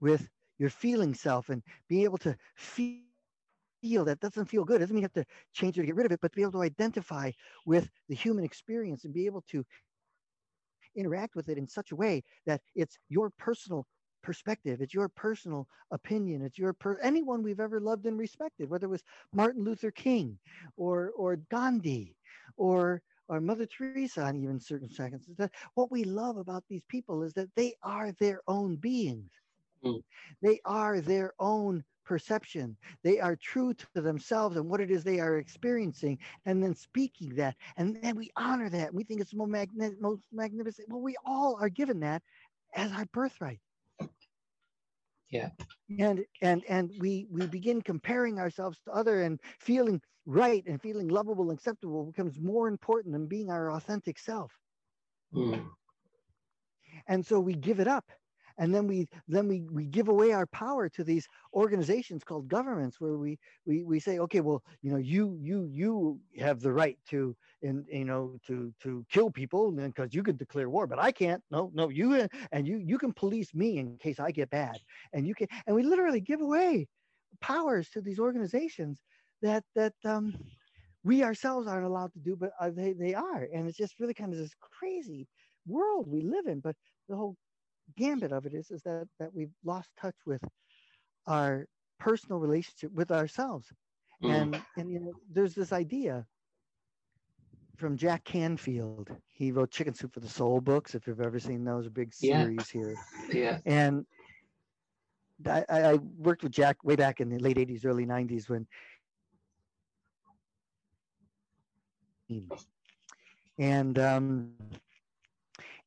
[0.00, 0.28] with
[0.58, 3.02] your feeling self and be able to feel
[3.82, 4.76] feel that doesn't feel good.
[4.76, 6.36] It doesn't mean you have to change it to get rid of it, but to
[6.36, 7.30] be able to identify
[7.64, 9.64] with the human experience and be able to
[10.96, 13.86] interact with it in such a way that it's your personal
[14.26, 14.82] perspective.
[14.82, 16.42] It's your personal opinion.
[16.42, 20.36] It's your per- anyone we've ever loved and respected, whether it was Martin Luther King
[20.76, 22.16] or or Gandhi
[22.56, 25.28] or or Mother Teresa on even certain seconds.
[25.38, 29.30] That what we love about these people is that they are their own beings.
[29.84, 30.02] Mm.
[30.42, 32.76] They are their own perception.
[33.04, 37.34] They are true to themselves and what it is they are experiencing, and then speaking
[37.36, 37.54] that.
[37.76, 38.92] And then we honor that.
[38.92, 40.88] We think it's the most, magn- most magnificent.
[40.88, 42.22] Well, we all are given that
[42.74, 43.60] as our birthright
[45.30, 45.50] yeah.
[45.98, 51.08] And and and we we begin comparing ourselves to other and feeling right and feeling
[51.08, 54.52] lovable and acceptable becomes more important than being our authentic self.
[55.34, 55.66] Mm.
[57.08, 58.04] and so we give it up
[58.58, 63.00] and then we then we we give away our power to these organizations called governments
[63.00, 66.98] where we we we say okay well you know you you you have the right
[67.08, 71.10] to and you know to to kill people because you could declare war but i
[71.10, 71.42] can't.
[71.50, 74.78] No no you and you you can police me in case i get bad.
[75.12, 76.88] And you can and we literally give away
[77.40, 79.00] powers to these organizations
[79.42, 80.34] that that um
[81.04, 83.46] we ourselves aren't allowed to do but uh, they they are.
[83.52, 85.28] And it's just really kind of this crazy
[85.66, 86.76] world we live in but
[87.08, 87.36] the whole
[87.96, 90.42] gambit of it is is that that we've lost touch with
[91.26, 91.66] our
[91.98, 93.68] personal relationship with ourselves.
[94.22, 94.30] Mm.
[94.30, 96.26] and and you know there's this idea
[97.76, 99.10] from jack canfield.
[99.28, 102.72] He wrote chicken soup for the soul books if you've ever seen those big series
[102.74, 102.80] yeah.
[102.80, 102.94] here.
[103.30, 103.58] Yeah.
[103.66, 104.06] And
[105.44, 108.66] I, I worked with jack way back in the late 80s early 90s when
[113.58, 114.52] and um,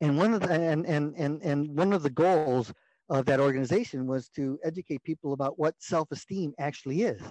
[0.01, 2.73] and one of the and and and and one of the goals
[3.09, 7.21] of that organization was to educate people about what self-esteem actually is.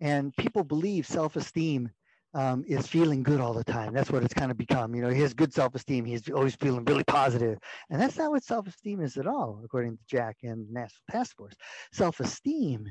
[0.00, 1.90] And people believe self-esteem
[2.34, 3.92] um, is feeling good all the time.
[3.92, 6.84] That's what it's kind of become you know he has good self-esteem he's always feeling
[6.84, 7.58] really positive.
[7.90, 11.54] And that's not what self-esteem is at all according to jack and national task force.
[11.92, 12.90] Self-esteem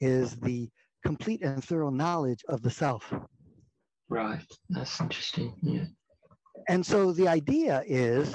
[0.00, 0.68] is the
[1.04, 3.12] complete and thorough knowledge of the self.
[4.08, 4.44] Right.
[4.68, 5.54] That's interesting.
[5.62, 5.84] Yeah
[6.68, 8.32] and so the idea is,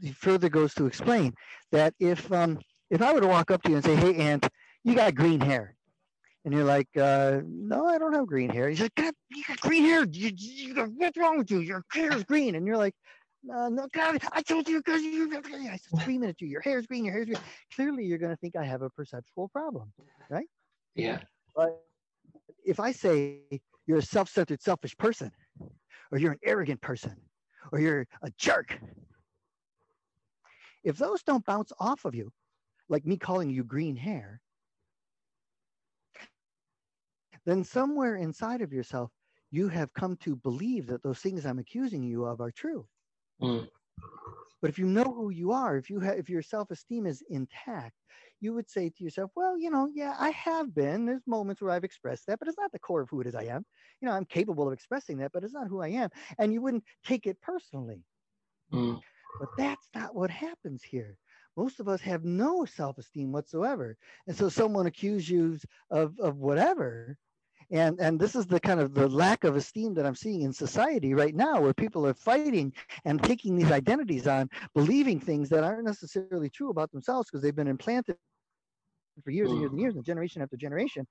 [0.00, 1.34] he further goes to explain
[1.72, 2.58] that if um,
[2.90, 4.48] if I were to walk up to you and say, "Hey, Aunt,
[4.84, 5.74] you got green hair,"
[6.44, 9.60] and you're like, uh, "No, I don't have green hair," he's like, "God, you got
[9.60, 10.04] green hair.
[10.04, 11.60] You, you, what's wrong with you?
[11.60, 12.94] Your hair is green," and you're like.
[13.54, 15.32] Uh, no, God, I told you because you.
[15.32, 16.40] I three minutes.
[16.40, 17.04] You, your hair is green.
[17.04, 17.38] Your hair is green.
[17.74, 19.92] Clearly, you're going to think I have a perceptual problem,
[20.28, 20.48] right?
[20.96, 21.20] Yeah.
[21.54, 21.80] But
[22.64, 23.38] if I say
[23.86, 25.30] you're a self-centered, selfish person,
[26.10, 27.16] or you're an arrogant person,
[27.72, 28.78] or you're a jerk.
[30.84, 32.32] If those don't bounce off of you,
[32.88, 34.40] like me calling you green hair,
[37.44, 39.10] then somewhere inside of yourself,
[39.50, 42.86] you have come to believe that those things I'm accusing you of are true.
[43.42, 43.68] Mm.
[44.60, 47.94] But if you know who you are, if you have, if your self-esteem is intact,
[48.40, 51.06] you would say to yourself, well, you know, yeah, I have been.
[51.06, 53.34] There's moments where I've expressed that, but it's not the core of who it is
[53.34, 53.64] I am.
[54.00, 56.10] You know, I'm capable of expressing that, but it's not who I am.
[56.38, 58.02] And you wouldn't take it personally.
[58.72, 59.00] Mm.
[59.40, 61.16] But that's not what happens here.
[61.56, 63.96] Most of us have no self-esteem whatsoever.
[64.26, 65.58] And so someone accuses you
[65.90, 67.16] of, of whatever.
[67.70, 70.52] And, and this is the kind of the lack of esteem that I'm seeing in
[70.52, 72.72] society right now, where people are fighting
[73.04, 77.54] and taking these identities on, believing things that aren't necessarily true about themselves because they've
[77.54, 78.16] been implanted
[79.22, 81.06] for years and years and years and generation after generation.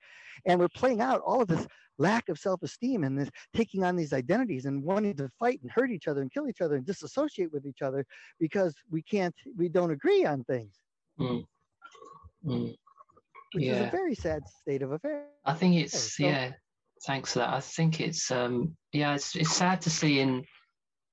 [0.45, 1.67] And we're playing out all of this
[1.99, 5.91] lack of self-esteem and this taking on these identities and wanting to fight and hurt
[5.91, 8.05] each other and kill each other and disassociate with each other
[8.39, 10.73] because we can't, we don't agree on things.
[11.19, 11.45] Mm.
[12.45, 12.75] Mm.
[13.53, 13.73] Which yeah.
[13.73, 15.25] is a very sad state of affairs.
[15.45, 16.51] I think it's, so, yeah,
[17.05, 17.53] thanks for that.
[17.53, 20.43] I think it's, um, yeah, it's, it's sad to see in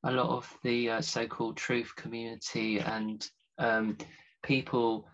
[0.04, 3.26] a lot of the uh, so-called truth community and
[3.58, 3.96] um,
[4.42, 5.08] people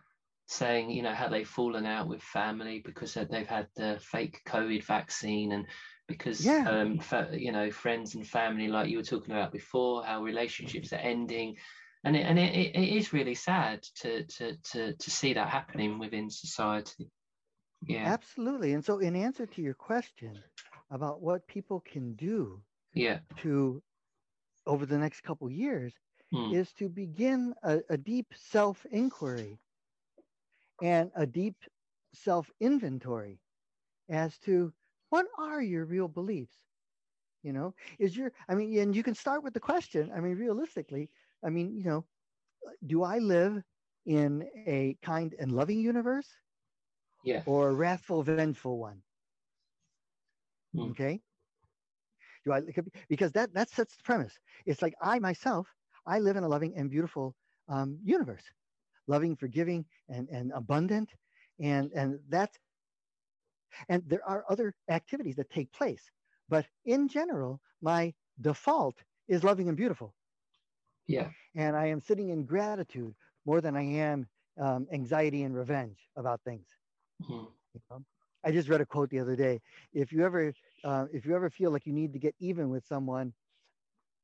[0.46, 4.82] saying, you know, how they've fallen out with family because they've had the fake COVID
[4.82, 5.66] vaccine and
[6.08, 6.68] because, yeah.
[6.68, 7.00] um,
[7.32, 11.54] you know, friends and family, like you were talking about before, how relationships are ending.
[12.04, 15.98] And it, and it, it is really sad to, to, to, to see that happening
[15.98, 17.10] within society.
[17.86, 18.04] Yeah.
[18.06, 18.72] Absolutely.
[18.72, 20.38] And so, in answer to your question
[20.90, 22.60] about what people can do
[22.94, 23.18] yeah.
[23.38, 23.82] to
[24.66, 25.94] over the next couple years,
[26.32, 26.52] hmm.
[26.54, 29.58] is to begin a, a deep self inquiry
[30.82, 31.56] and a deep
[32.14, 33.38] self inventory
[34.08, 34.72] as to
[35.10, 36.56] what are your real beliefs
[37.42, 40.36] you know is your i mean and you can start with the question i mean
[40.36, 41.08] realistically
[41.44, 42.04] i mean you know
[42.86, 43.62] do i live
[44.06, 46.28] in a kind and loving universe
[47.24, 49.00] yeah or a wrathful vengeful one
[50.74, 50.90] mm.
[50.90, 51.20] okay
[52.44, 52.62] do i
[53.08, 55.66] because that that sets the premise it's like i myself
[56.06, 57.34] i live in a loving and beautiful
[57.68, 58.42] um, universe
[59.10, 61.10] loving, forgiving, and, and abundant.
[61.60, 62.56] And, and that's,
[63.88, 66.02] and there are other activities that take place.
[66.48, 68.96] But in general, my default
[69.28, 70.14] is loving and beautiful.
[71.10, 71.28] Yeah.
[71.56, 74.26] And I am sitting in gratitude more than I am
[74.60, 76.66] um, anxiety and revenge about things.
[77.22, 77.46] Mm-hmm.
[77.74, 78.04] You know?
[78.44, 79.60] I just read a quote the other day.
[79.92, 80.52] If you ever,
[80.84, 83.32] uh, if you ever feel like you need to get even with someone,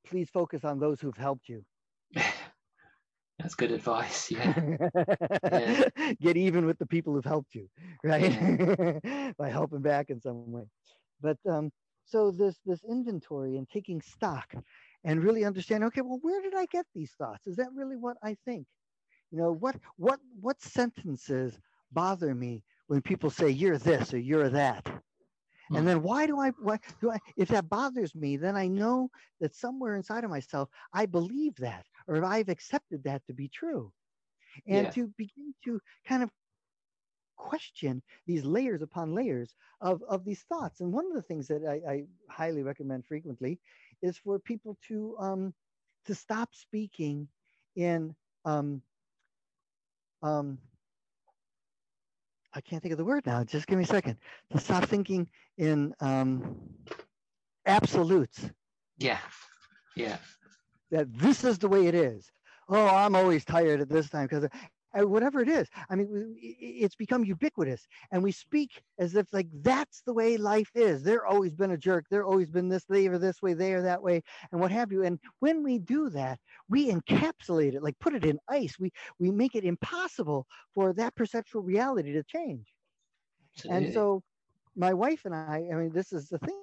[0.07, 1.65] please focus on those who've helped you.
[3.39, 4.31] That's good advice.
[4.31, 4.55] Yeah.
[5.45, 5.89] yeah.
[6.23, 7.69] Get even with the people who've helped you,
[8.03, 8.33] right?
[8.33, 9.33] Yeah.
[9.39, 10.65] By helping back in some way.
[11.21, 11.71] But um,
[12.07, 14.55] so this this inventory and taking stock
[15.07, 18.17] and really understand okay well where did i get these thoughts is that really what
[18.23, 18.67] i think
[19.31, 21.59] you know what what what sentences
[21.93, 24.87] bother me when people say you're this or you're that
[25.71, 25.85] and hmm.
[25.87, 29.55] then why do I why do I if that bothers me, then I know that
[29.55, 33.93] somewhere inside of myself I believe that or I've accepted that to be true.
[34.67, 34.91] And yeah.
[34.93, 36.31] to begin to kind of
[37.37, 40.81] question these layers upon layers of, of these thoughts.
[40.81, 43.59] And one of the things that I, I highly recommend frequently
[44.03, 45.55] is for people to um,
[46.07, 47.29] to stop speaking
[47.77, 48.83] in um,
[50.23, 50.59] um,
[52.55, 53.45] I can't think of the word now.
[53.45, 54.17] Just give me a second.
[54.51, 55.29] To stop thinking
[55.59, 56.57] in um,
[57.67, 58.51] absolutes.
[58.99, 59.19] Yeah.
[59.95, 60.17] Yeah.
[60.91, 62.31] That this is the way it is.
[62.69, 64.49] Oh, I'm always tired at this time because
[64.97, 65.69] Uh, whatever it is.
[65.91, 70.71] I mean, it's become ubiquitous, and we speak as if like that's the way life
[70.75, 71.03] is.
[71.03, 72.07] They're always been a jerk.
[72.11, 74.23] They're always been this, they are this way, they are that way,
[74.53, 75.05] and what have you.
[75.05, 76.39] And when we do that,
[76.69, 78.77] we encapsulate it, like put it in ice.
[78.79, 82.67] We we make it impossible for that perceptual reality to change.
[83.57, 83.87] Absolutely.
[83.87, 84.23] And so,
[84.77, 86.55] my wife and I, I mean, this is the thing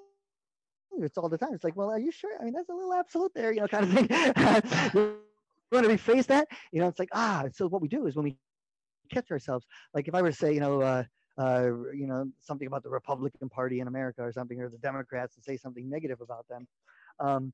[0.99, 1.53] it's all the time.
[1.53, 2.37] It's like, well, are you sure?
[2.39, 5.15] I mean, that's a little absolute there, you know, kind of thing.
[5.73, 6.47] want to rephrase that?
[6.71, 8.37] You know, it's like, ah, so what we do is when we
[9.11, 11.03] catch ourselves, like if I were to say, you know, uh,
[11.37, 15.35] uh, you know, something about the Republican Party in America or something, or the Democrats
[15.35, 16.67] and say something negative about them.
[17.19, 17.53] Um,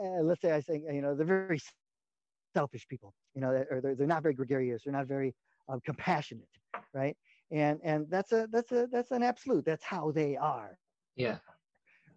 [0.00, 1.60] uh, let's say I say, you know, they're very
[2.54, 5.34] selfish people, you know, or they're, they're not very gregarious, they're not very
[5.68, 6.48] um, compassionate,
[6.92, 7.16] right?
[7.50, 9.64] And and that's a that's a that's an absolute.
[9.64, 10.78] That's how they are.
[11.16, 11.38] Yeah.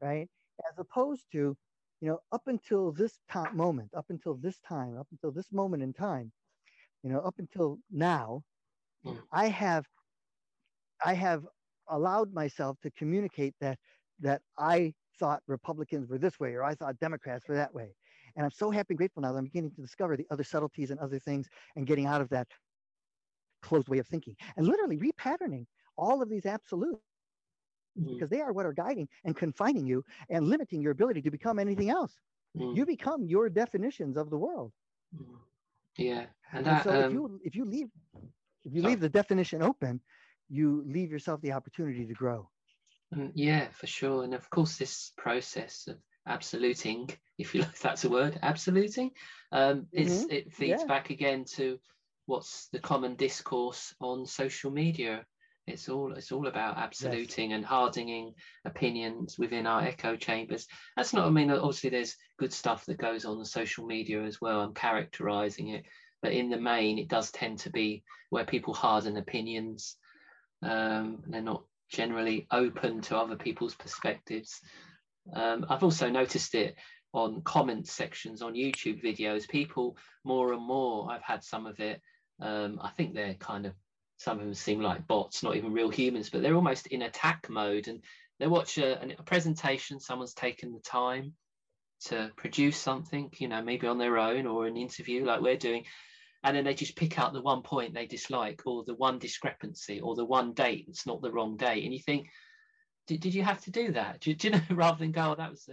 [0.02, 0.30] Right.
[0.70, 1.58] As opposed to,
[2.06, 3.18] you know, up until this
[3.52, 6.32] moment, up until this time, up until this moment in time,
[7.02, 8.44] you know, up until now,
[9.04, 9.18] mm.
[9.32, 9.88] I have,
[11.04, 11.48] I have
[11.90, 13.80] allowed myself to communicate that
[14.20, 17.96] that I thought Republicans were this way or I thought Democrats were that way.
[18.36, 20.92] And I'm so happy and grateful now that I'm beginning to discover the other subtleties
[20.92, 22.48] and other things and getting out of that
[23.64, 25.66] closed way of thinking and literally repatterning
[25.98, 27.02] all of these absolutes
[28.00, 28.14] mm-hmm.
[28.14, 31.60] because they are what are guiding and confining you and limiting your ability to become
[31.60, 32.14] anything else.
[32.58, 32.76] Mm-hmm.
[32.76, 34.72] You become your definitions of the world.
[35.16, 35.36] Mm-hmm.
[35.98, 37.88] Yeah, and, that, and so um, if you if you leave
[38.66, 38.92] if you sorry.
[38.92, 40.02] leave the definition open,
[40.50, 42.50] you leave yourself the opportunity to grow.
[43.14, 44.24] Mm, yeah, for sure.
[44.24, 49.12] And of course, this process of absoluting, if you like, that's a word, absoluting,
[49.52, 50.32] um, mm-hmm.
[50.32, 50.88] it feeds yeah.
[50.88, 51.80] back again to
[52.26, 55.24] what's the common discourse on social media
[55.68, 57.58] it's all it's all about absoluting yes.
[57.58, 58.34] and hardening
[58.66, 60.68] opinions within our echo chambers.
[60.96, 61.26] That's not.
[61.26, 64.62] I mean, obviously, there's good stuff that goes on the social media as well.
[64.62, 65.86] I'm characterizing it,
[66.22, 69.98] but in the main, it does tend to be where people harden opinions.
[70.62, 74.62] Um, they're not generally open to other people's perspectives.
[75.34, 76.76] Um, I've also noticed it
[77.14, 79.48] on comment sections on YouTube videos.
[79.48, 81.10] People more and more.
[81.10, 82.02] I've had some of it.
[82.40, 83.74] Um, I think they're kind of
[84.18, 87.48] some of them seem like bots, not even real humans, but they're almost in attack
[87.50, 87.88] mode.
[87.88, 88.02] And
[88.40, 91.34] they watch a, a presentation, someone's taken the time
[92.06, 95.86] to produce something, you know, maybe on their own or an interview like we're doing.
[96.44, 100.00] And then they just pick out the one point they dislike or the one discrepancy
[100.00, 101.84] or the one date that's not the wrong date.
[101.84, 102.28] And you think,
[103.08, 104.20] did, did you have to do that?
[104.22, 105.68] Do, do you know, rather than go, oh, that was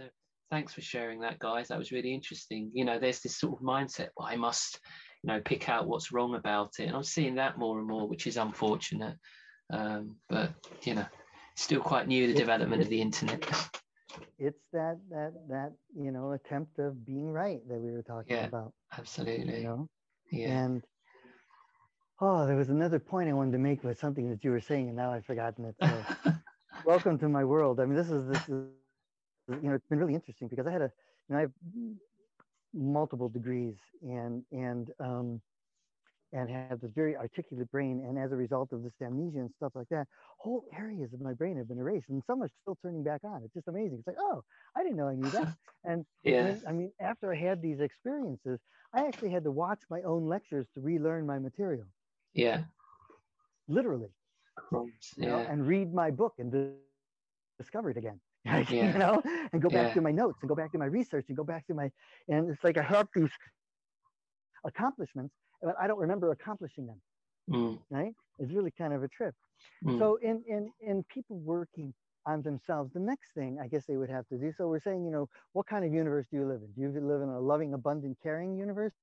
[0.49, 1.69] thanks for sharing that, guys.
[1.69, 2.69] That was really interesting.
[2.73, 4.79] You know, there's this sort of mindset, well, I must,
[5.23, 6.85] you know pick out what's wrong about it.
[6.85, 9.17] And i'm seeing that more and more which is unfortunate.
[9.71, 10.51] Um, but
[10.83, 11.05] you know
[11.55, 13.43] still quite new the development of the internet.
[14.37, 18.45] it's that that that you know attempt of being right that we were talking yeah,
[18.45, 19.59] about absolutely.
[19.59, 19.89] you know?
[20.31, 20.63] Yeah.
[20.63, 20.83] And
[22.19, 24.87] oh there was another point i wanted to make with something that you were saying
[24.87, 25.75] and now i've forgotten it.
[25.81, 26.33] So
[26.85, 27.79] welcome to my world.
[27.79, 28.67] I mean this is this is
[29.61, 30.91] you know it's been really interesting because i had a
[31.29, 31.51] you know i have
[32.73, 35.41] multiple degrees and and um,
[36.33, 38.03] and have this very articulate brain.
[38.07, 40.07] And as a result of this amnesia and stuff like that,
[40.37, 43.41] whole areas of my brain have been erased, and some are still turning back on.
[43.43, 43.99] It's just amazing.
[43.99, 44.43] It's like, oh,
[44.75, 45.55] I didn't know I knew that.
[45.85, 48.59] And yeah, I mean, after I had these experiences,
[48.93, 51.85] I actually had to watch my own lectures to relearn my material.
[52.33, 52.63] Yeah,
[53.67, 54.09] literally.
[55.17, 55.27] Yeah.
[55.29, 58.19] know, and read my book and discover it again.
[58.69, 58.91] yeah.
[58.91, 59.21] you know,
[59.51, 59.93] and go back yeah.
[59.93, 61.89] to my notes and go back to my research and go back to my,
[62.27, 63.31] and it's like I have these
[64.65, 67.01] accomplishments, but I don't remember accomplishing them.
[67.49, 67.79] Mm.
[67.89, 68.13] Right?
[68.39, 69.35] It's really kind of a trip.
[69.85, 69.99] Mm.
[69.99, 71.93] So in in in people working
[72.25, 74.53] on themselves, the next thing I guess they would have to do.
[74.57, 76.71] So we're saying, you know, what kind of universe do you live in?
[76.71, 78.93] Do you live in a loving, abundant, caring universe,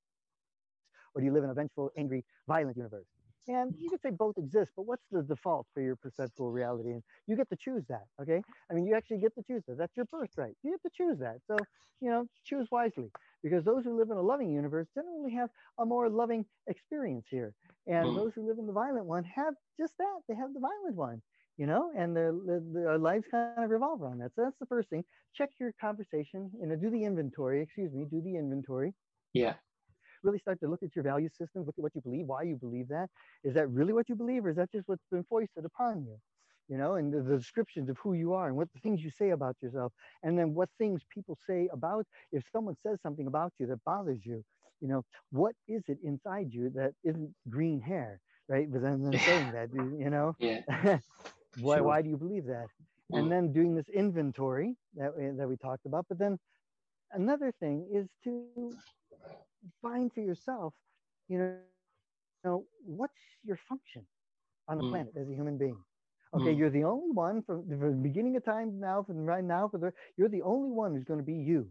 [1.14, 3.07] or do you live in a vengeful, angry, violent universe?
[3.49, 6.91] And you could say both exist, but what's the default for your perceptual reality?
[6.91, 8.43] And you get to choose that, okay?
[8.70, 9.78] I mean, you actually get to choose that.
[9.78, 10.57] That's your birthright.
[10.62, 11.38] You get to choose that.
[11.47, 11.57] So,
[12.01, 13.11] you know, choose wisely
[13.43, 17.55] because those who live in a loving universe generally have a more loving experience here.
[17.86, 18.16] And mm.
[18.16, 20.20] those who live in the violent one have just that.
[20.28, 21.22] They have the violent one,
[21.57, 24.32] you know, and their, their, their lives kind of revolve around that.
[24.34, 25.05] So that's the first thing.
[25.34, 28.95] Check your conversation, you know, do the inventory, excuse me, do the inventory.
[29.32, 29.55] Yeah
[30.23, 32.57] really start to look at your value systems, look at what you believe, why you
[32.57, 33.09] believe that.
[33.45, 36.16] Is that really what you believe, or is that just what's been foisted upon you?
[36.68, 39.11] You know, and the, the descriptions of who you are and what the things you
[39.11, 39.93] say about yourself,
[40.23, 44.21] and then what things people say about if someone says something about you that bothers
[44.25, 44.45] you.
[44.81, 48.71] You know, what is it inside you that isn't green hair, right?
[48.71, 50.61] But then, then saying that, you know, yeah.
[51.61, 51.85] why sure.
[51.85, 52.66] why do you believe that?
[53.12, 53.31] And mm.
[53.31, 56.39] then doing this inventory that that we talked about, but then
[57.12, 58.73] another thing is to
[59.83, 60.75] find for yourself,
[61.29, 61.55] you know,
[62.45, 63.13] you know what's
[63.45, 64.05] your function
[64.69, 64.91] on the mm.
[64.91, 65.77] planet as a human being.
[66.33, 66.59] Okay, mm.
[66.59, 69.79] you're the only one from, from, the beginning of time now, from right now, for
[69.79, 71.69] the you're the only one who's going to be you.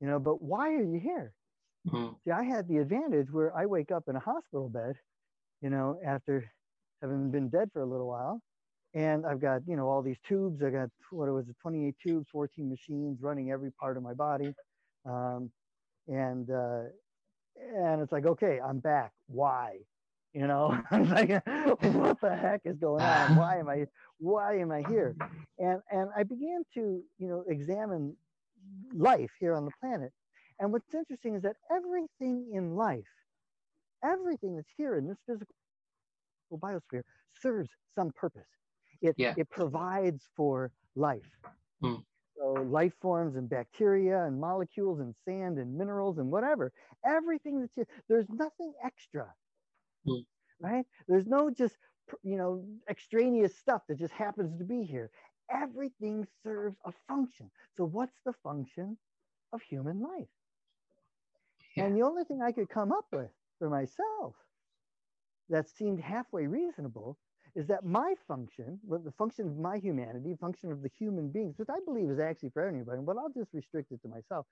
[0.00, 1.32] You know, but why are you here?
[1.88, 2.16] Mm.
[2.24, 4.96] See, I had the advantage where I wake up in a hospital bed,
[5.60, 6.50] you know, after
[7.00, 8.40] having been dead for a little while,
[8.94, 10.62] and I've got you know all these tubes.
[10.62, 14.54] I got what it was, 28 tubes, 14 machines running every part of my body.
[15.04, 15.50] Um,
[16.08, 16.82] and uh,
[17.76, 19.12] and it's like okay i'm back.
[19.26, 19.78] Why?
[20.32, 23.36] You know i'm like what the heck is going on?
[23.42, 23.86] Why am i
[24.18, 25.14] why am i here?
[25.58, 28.16] And and i began to you know examine
[28.94, 30.12] life here on the planet.
[30.60, 33.04] And what's interesting is that everything in life
[34.04, 35.54] everything that's here in this physical
[36.52, 37.02] biosphere
[37.40, 38.48] serves some purpose.
[39.00, 39.34] It yeah.
[39.36, 41.22] it provides for life.
[41.82, 42.02] Mm.
[42.42, 46.72] So life forms and bacteria and molecules and sand and minerals and whatever.
[47.06, 49.32] Everything that's here, there's nothing extra.
[50.08, 50.24] Mm.
[50.60, 50.84] Right?
[51.06, 51.76] There's no just
[52.24, 55.10] you know extraneous stuff that just happens to be here.
[55.52, 57.48] Everything serves a function.
[57.76, 58.96] So what's the function
[59.52, 60.26] of human life?
[61.76, 61.84] Yeah.
[61.84, 63.30] And the only thing I could come up with
[63.60, 64.34] for myself
[65.48, 67.18] that seemed halfway reasonable
[67.54, 71.68] is that my function, the function of my humanity, function of the human beings, which
[71.68, 74.46] I believe is actually for everybody, but I'll just restrict it to myself.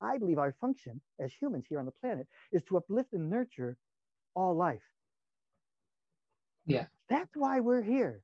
[0.00, 3.76] I believe our function as humans here on the planet is to uplift and nurture
[4.34, 4.82] all life.
[6.66, 6.86] Yeah.
[7.08, 8.20] That's why we're here.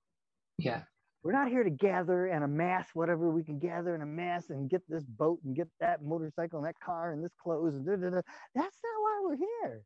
[0.59, 0.83] Yeah.
[1.23, 4.83] We're not here to gather and amass whatever we can gather and amass and get
[4.89, 8.11] this boat and get that motorcycle and that car and this clothes and da, da,
[8.11, 8.21] da.
[8.55, 9.83] That's not why we're here.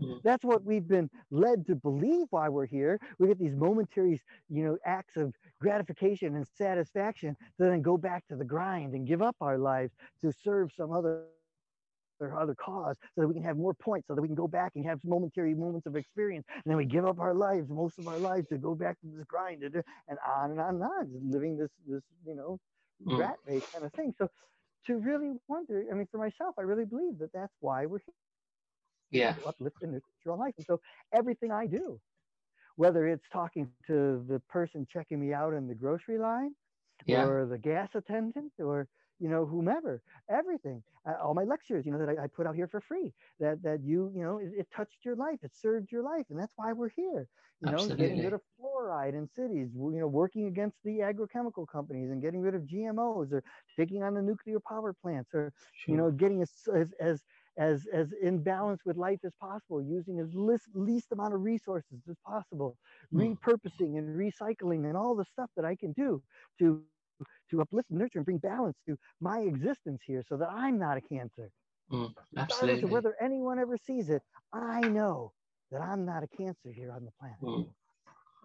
[0.00, 0.18] Mm-hmm.
[0.24, 2.98] That's what we've been led to believe why we're here.
[3.18, 8.26] We get these momentary, you know, acts of gratification and satisfaction to then go back
[8.28, 9.92] to the grind and give up our lives
[10.22, 11.24] to serve some other
[12.20, 14.46] or other cause so that we can have more points so that we can go
[14.46, 17.98] back and have momentary moments of experience and then we give up our lives most
[17.98, 19.74] of our lives to go back to this grind and,
[20.28, 22.58] on and on and on just living this this you know
[23.06, 23.18] mm.
[23.18, 24.28] rat race kind of thing so
[24.86, 28.14] to really wonder i mean for myself i really believe that that's why we're here
[29.10, 30.80] yeah uplift and your life and so
[31.12, 32.00] everything i do
[32.76, 36.54] whether it's talking to the person checking me out in the grocery line
[37.06, 37.24] yeah.
[37.24, 38.88] or the gas attendant or
[39.18, 42.56] you know whomever everything uh, all my lectures you know that I, I, put out
[42.56, 45.92] here for free that that you you know it, it, touched your life it served
[45.92, 47.28] your life and that's why we're here
[47.60, 47.96] you Absolutely.
[47.96, 52.22] know getting rid of fluoride in cities you know working against the agrochemical companies and
[52.22, 53.44] getting rid of gmos or
[53.78, 55.94] taking on the nuclear power plants or sure.
[55.94, 57.22] you know getting as, as, as
[57.58, 62.00] as, as in balance with life as possible, using as least, least amount of resources
[62.08, 62.76] as possible,
[63.12, 63.36] mm.
[63.36, 66.22] repurposing and recycling and all the stuff that I can do
[66.58, 66.82] to,
[67.50, 70.96] to uplift and nurture and bring balance to my existence here so that I'm not
[70.96, 71.50] a cancer.
[71.92, 72.88] Mm, absolutely.
[72.88, 74.22] whether anyone ever sees it,
[74.52, 75.32] I know
[75.72, 77.38] that I'm not a cancer here on the planet.
[77.42, 77.68] Mm.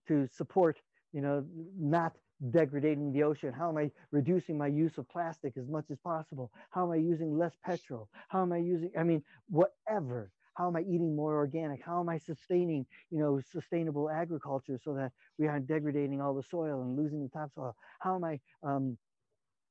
[0.09, 0.79] to support,
[1.13, 1.45] you know,
[1.79, 2.13] not
[2.51, 3.53] degrading the ocean?
[3.53, 6.53] How am I reducing my use of plastic as much as possible?
[6.71, 8.09] How am I using less petrol?
[8.29, 10.31] How am I using, I mean, whatever.
[10.55, 11.85] How am I eating more organic?
[11.85, 16.45] How am I sustaining, you know, sustainable agriculture so that we aren't degrading all the
[16.45, 17.75] soil and losing the topsoil?
[17.99, 18.97] How am I, um,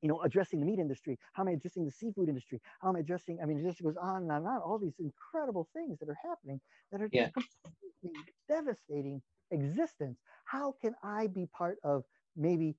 [0.04, 1.18] you know, addressing the meat industry?
[1.32, 2.60] How am I addressing the seafood industry?
[2.82, 4.78] How am I addressing, I mean, it just goes on and on and on, all
[4.78, 6.60] these incredible things that are happening
[6.92, 7.30] that are yeah.
[7.30, 9.22] completely devastating
[9.52, 10.20] existence.
[10.44, 12.04] How can I be part of
[12.36, 12.76] maybe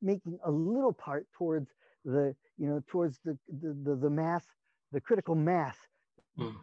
[0.00, 1.68] making a little part towards
[2.04, 4.44] the, you know, towards the, the, the, the mass,
[4.92, 5.76] the critical mass
[6.38, 6.54] mm.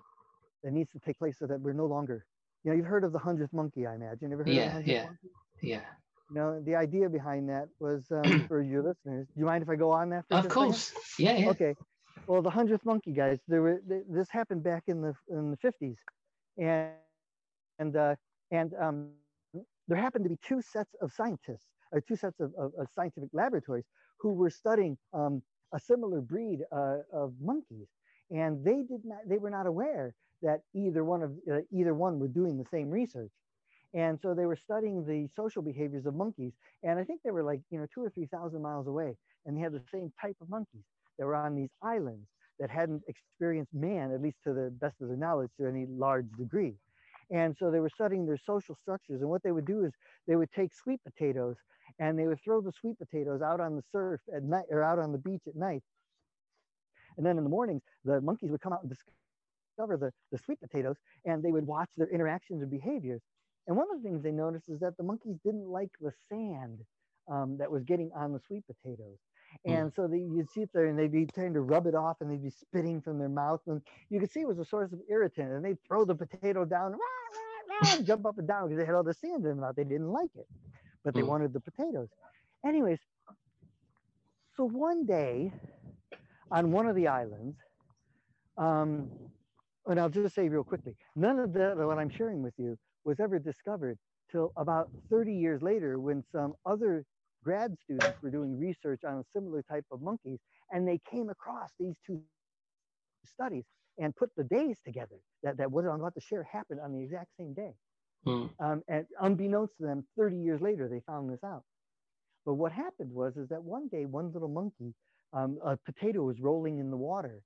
[0.64, 2.26] that needs to take place so that we're no longer,
[2.64, 4.32] you know, you've heard of the hundredth monkey, I imagine.
[4.32, 5.28] Ever heard yeah, yeah, monkey?
[5.62, 5.82] yeah.
[6.30, 9.28] You know, the idea behind that was um, for your listeners.
[9.34, 10.26] Do you mind if I go on that?
[10.32, 10.94] of course.
[11.20, 11.54] Yeah, yeah.
[11.54, 11.76] Okay.
[12.28, 13.42] Well, the hundredth monkey, guys.
[13.48, 15.98] There were this happened back in the in the fifties,
[16.58, 16.92] and
[17.70, 18.16] and uh,
[18.52, 19.30] and um, there happened to
[19.60, 20.86] be two sets of scientists,
[21.26, 23.60] or two sets of, of, of scientific laboratories
[23.92, 25.34] who were studying um,
[25.64, 27.88] a similar breed uh, of monkeys,
[28.30, 29.20] and they did not.
[29.28, 32.90] They were not aware that either one of uh, either one were doing the same
[32.90, 33.32] research.
[33.98, 36.54] And so they were studying the social behaviors of monkeys.
[36.84, 39.16] And I think they were like, you know, two or 3,000 miles away.
[39.46, 40.84] And they had the same type of monkeys
[41.18, 42.28] that were on these islands
[42.60, 46.28] that hadn't experienced man, at least to the best of their knowledge, to any large
[46.38, 46.76] degree.
[47.32, 49.22] And so they were studying their social structures.
[49.22, 49.92] And what they would do is
[50.28, 51.56] they would take sweet potatoes
[52.00, 55.00] and they would throw the sweet potatoes out on the surf at night or out
[55.00, 55.82] on the beach at night.
[57.18, 58.94] And then in the mornings, the monkeys would come out and
[59.76, 60.96] discover the, the sweet potatoes
[61.26, 63.22] and they would watch their interactions and behaviors.
[63.68, 66.80] And one of the things they noticed is that the monkeys didn't like the sand
[67.30, 69.18] um, that was getting on the sweet potatoes.
[69.66, 69.72] Hmm.
[69.72, 69.96] And mm.
[69.96, 72.32] so they, you'd see it there and they'd be trying to rub it off and
[72.32, 73.62] they'd be spitting from their mouth.
[73.68, 75.52] And you could see it was a source of irritant.
[75.52, 78.80] And they'd throw the potato down, rah, rah, rah, and jump up and down because
[78.80, 79.76] they had all the sand in their mouth.
[79.76, 80.48] They didn't like it,
[81.04, 81.28] but they mm.
[81.28, 82.08] wanted the potatoes.
[82.66, 83.00] Anyways,
[84.56, 85.52] so one day
[86.52, 87.58] on one of the islands,
[88.58, 89.10] um,
[89.86, 92.78] and I'll just say real quickly, none of the what I'm sharing with you
[93.08, 93.98] was ever discovered
[94.30, 97.06] till about 30 years later when some other
[97.44, 100.40] grad students were doing research on a similar type of monkeys
[100.72, 102.22] and they came across these two
[103.26, 103.64] studies
[103.98, 107.02] and put the days together that, that what I'm about to share happened on the
[107.02, 107.74] exact same day.
[108.26, 108.50] Mm.
[108.60, 111.64] Um, and unbeknownst to them, 30 years later, they found this out.
[112.46, 114.94] But what happened was is that one day, one little monkey,
[115.32, 117.42] um, a potato was rolling in the water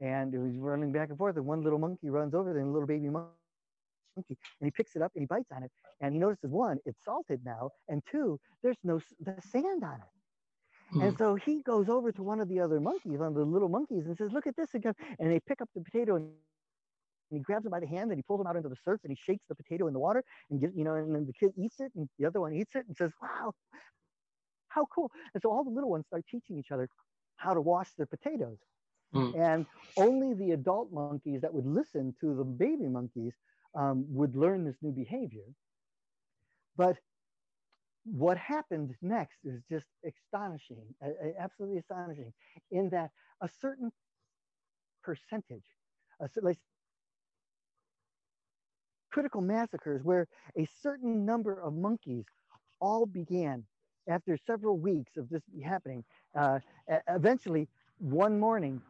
[0.00, 1.36] and it was running back and forth.
[1.36, 3.28] And one little monkey runs over and a little baby monkey
[4.16, 5.70] monkey and he picks it up and he bites on it.
[6.00, 10.92] And he notices one it's salted now and two there's no the sand on it.
[10.92, 11.02] Hmm.
[11.02, 13.68] and so he goes over to one of the other monkeys one of the little
[13.68, 14.94] monkeys and says look at this again.
[15.18, 16.30] And they pick up the potato and
[17.30, 19.10] he grabs him by the hand and he pulls him out into the surf and
[19.10, 21.52] he shakes the potato in the water and gets you know and then the kid
[21.56, 23.52] eats it and the other one eats it and says wow
[24.68, 25.10] how cool.
[25.34, 26.88] And so all the little ones start teaching each other
[27.36, 28.58] how to wash their potatoes.
[29.14, 29.38] Mm.
[29.38, 29.66] and
[29.98, 33.34] only the adult monkeys that would listen to the baby monkeys
[33.74, 35.44] um, would learn this new behavior.
[36.76, 36.96] But
[38.04, 40.82] what happened next is just astonishing,
[41.38, 42.32] absolutely astonishing,
[42.70, 43.92] in that a certain
[45.02, 45.64] percentage,
[46.20, 46.58] a, like
[49.10, 50.26] critical massacres, where
[50.56, 52.24] a certain number of monkeys
[52.80, 53.64] all began
[54.08, 56.02] after several weeks of this happening.
[56.34, 56.58] Uh,
[57.08, 57.68] eventually,
[57.98, 58.80] one morning,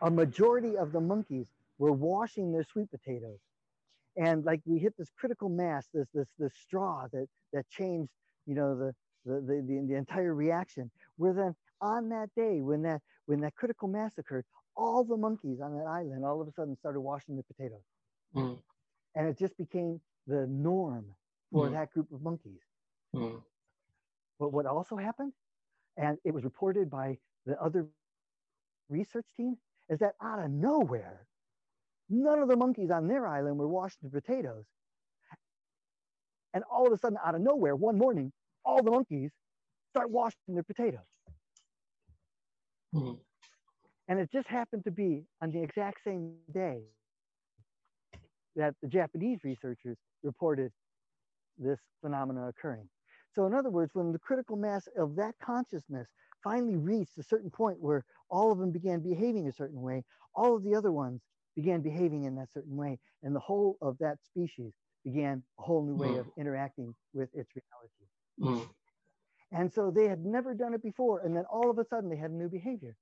[0.00, 1.48] a majority of the monkeys
[1.78, 3.40] were washing their sweet potatoes
[4.16, 8.10] and like we hit this critical mass this this this straw that that changed
[8.46, 8.92] you know the
[9.24, 13.54] the the, the, the entire reaction where then on that day when that when that
[13.54, 14.44] critical mass occurred
[14.76, 17.84] all the monkeys on that island all of a sudden started washing their potatoes
[18.34, 18.58] mm.
[19.14, 21.04] and it just became the norm
[21.52, 21.72] for mm.
[21.72, 22.60] that group of monkeys
[23.14, 23.40] mm.
[24.38, 25.32] but what also happened
[25.96, 27.16] and it was reported by
[27.46, 27.86] the other
[28.88, 29.56] research team
[29.88, 31.26] is that out of nowhere
[32.08, 34.64] None of the monkeys on their island were washing the potatoes.
[36.54, 38.32] And all of a sudden, out of nowhere, one morning,
[38.64, 39.30] all the monkeys
[39.90, 41.00] start washing their potatoes.
[42.94, 43.14] Mm-hmm.
[44.08, 46.82] And it just happened to be on the exact same day
[48.54, 50.72] that the Japanese researchers reported
[51.58, 52.88] this phenomena occurring.
[53.34, 56.08] So, in other words, when the critical mass of that consciousness
[56.42, 60.04] finally reached a certain point where all of them began behaving a certain way,
[60.34, 61.20] all of the other ones
[61.56, 64.72] began behaving in that certain way, and the whole of that species
[65.04, 66.20] began a whole new way mm.
[66.20, 68.62] of interacting with its reality.
[68.62, 68.68] Mm.
[69.52, 71.20] And so they had never done it before.
[71.20, 72.96] And then all of a sudden they had a new behavior.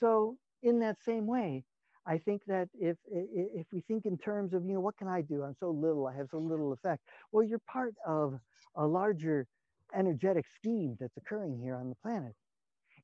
[0.00, 1.64] So, in that same way,
[2.06, 5.22] I think that if if we think in terms of you know what can I
[5.22, 5.42] do?
[5.42, 6.06] I'm so little.
[6.06, 7.02] I have so little effect.
[7.32, 8.38] Well, you're part of
[8.76, 9.46] a larger
[9.94, 12.34] energetic scheme that's occurring here on the planet.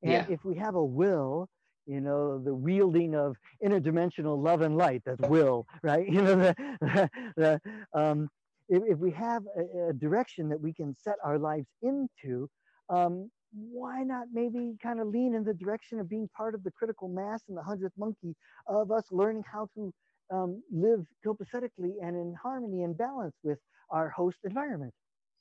[0.02, 0.27] And yeah.
[0.28, 1.48] if we have a will,
[1.86, 6.06] you know, the wielding of interdimensional love and light, that's will, right?
[6.12, 7.60] You know, the, the,
[7.94, 8.28] um,
[8.68, 12.48] if, if we have a, a, direction that we can set our lives into,
[12.88, 16.70] um, why not maybe kind of lean in the direction of being part of the
[16.70, 18.34] critical mass and the hundredth monkey
[18.66, 19.92] of us learning how to
[20.32, 23.59] um, live copacetically and in harmony and balance with
[23.90, 24.92] our host environment?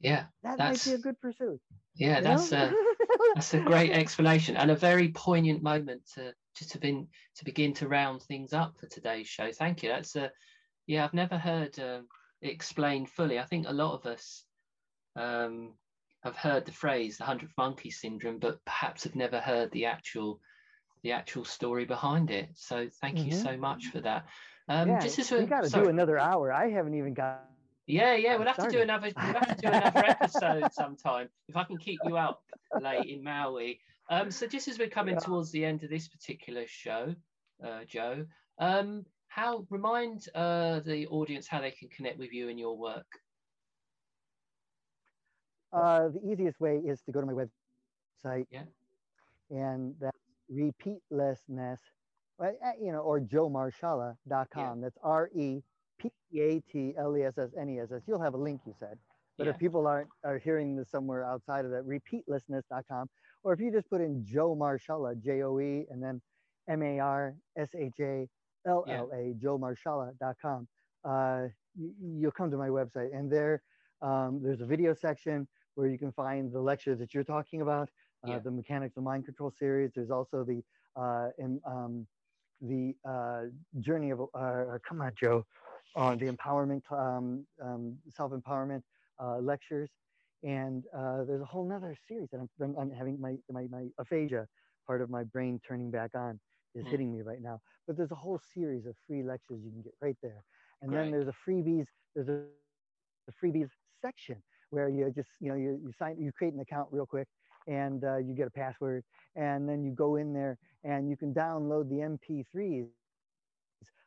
[0.02, 1.60] Yeah, that might be a good pursuit.
[1.96, 2.74] Yeah, that's a
[3.36, 7.08] that's a great explanation and a very poignant moment to just to begin
[7.38, 9.52] to begin to round things up for today's show.
[9.52, 9.90] Thank you.
[9.90, 10.32] That's a
[10.88, 12.02] yeah, I've never heard uh,
[12.42, 13.40] explained fully.
[13.40, 14.44] I think a lot of us
[15.16, 15.74] um,
[16.24, 20.40] have heard the phrase the hundredth monkey syndrome, but perhaps have never heard the actual
[21.04, 22.50] the actual story behind it.
[22.56, 23.30] So thank mm-hmm.
[23.30, 24.26] you so much for that.
[24.68, 26.52] Um, yeah, just as we got to do another hour.
[26.52, 27.44] I haven't even got
[27.92, 29.12] yeah, yeah, we'll have to do another.
[29.16, 32.42] We'll have to do another episode sometime if I can keep you up
[32.80, 33.80] late in Maui.
[34.10, 37.14] Um, so just as we're coming towards the end of this particular show,
[37.64, 38.26] uh, Joe,
[38.60, 43.08] um, how remind uh, the audience how they can connect with you and your work.
[45.74, 48.46] Uh, the easiest way is to go to my website.
[48.52, 48.64] Yeah.
[49.50, 50.18] And that's
[50.54, 51.78] repeatlessness,
[52.42, 52.48] uh,
[52.82, 54.16] you know, or joemarshalla.com.
[54.56, 54.74] Yeah.
[54.82, 55.62] That's R E
[56.02, 58.02] P-A-T-L-E-S-S-N-E-S-S.
[58.08, 58.98] You'll have a link, you said.
[59.38, 59.54] But yeah.
[59.54, 63.10] if people aren't are hearing this somewhere outside of that, repeatlessness.com,
[63.44, 66.22] or if you just put in Joe Marshalla, J-O-E, and then
[66.70, 68.28] M-A-R-S-H-A-L-L-A,
[68.88, 69.34] yeah.
[69.44, 70.68] joemarshalla.com,
[71.04, 73.18] uh, you'll come to my website.
[73.18, 73.64] And there,
[74.02, 77.90] um, there's a video section where you can find the lectures that you're talking about,
[78.28, 78.40] uh, yeah.
[78.40, 79.92] the Mechanics of Mind Control series.
[79.96, 80.62] There's also the
[80.96, 82.06] uh, in, um,
[82.62, 83.44] the uh,
[83.80, 85.46] journey of, uh, come on, Joe,
[85.96, 88.82] on the empowerment, um, um, self-empowerment
[89.22, 89.90] uh, lectures.
[90.44, 94.48] And uh, there's a whole nother series that I'm, I'm, having my, my, my aphasia,
[94.88, 96.40] part of my brain turning back on
[96.74, 96.90] is mm.
[96.90, 97.60] hitting me right now.
[97.86, 100.44] But there's a whole series of free lectures you can get right there.
[100.82, 101.04] And right.
[101.04, 101.86] then there's a freebies,
[102.16, 102.42] there's a,
[103.28, 103.70] a, freebies
[104.02, 104.42] section
[104.72, 107.28] where you just, you know, you, you sign, you create an account real quick
[107.68, 109.04] and uh, you get a password
[109.36, 112.88] and then you go in there and you can download the MP3s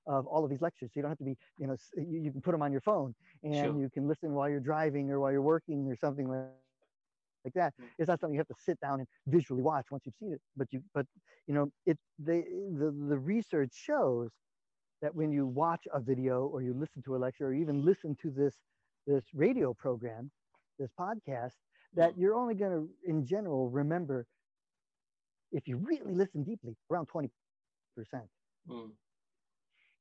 [0.06, 0.90] of all of these lectures.
[0.92, 2.80] So you don't have to be, you know, you, you can put them on your
[2.80, 3.80] phone and sure.
[3.80, 6.48] you can listen while you're driving or while you're working or something like
[7.44, 7.74] like that.
[7.80, 7.86] Mm.
[7.98, 10.40] It's not something you have to sit down and visually watch once you've seen it.
[10.56, 11.06] But you, but
[11.46, 12.44] you know, it they
[12.78, 14.30] the the research shows
[15.02, 18.16] that when you watch a video or you listen to a lecture or even listen
[18.22, 18.54] to this
[19.06, 20.30] this radio program,
[20.78, 21.52] this podcast,
[21.94, 22.20] that mm.
[22.20, 24.26] you're only going to, in general, remember
[25.52, 27.30] if you really listen deeply around 20
[27.94, 28.24] percent.
[28.68, 28.90] Mm.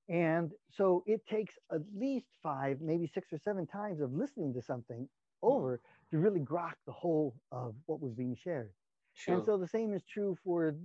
[0.09, 4.61] And so it takes at least five, maybe six or seven times of listening to
[4.61, 5.07] something
[5.41, 5.79] over
[6.11, 8.71] to really grok the whole of what was being shared.
[9.13, 9.35] Sure.
[9.35, 10.75] And so the same is true for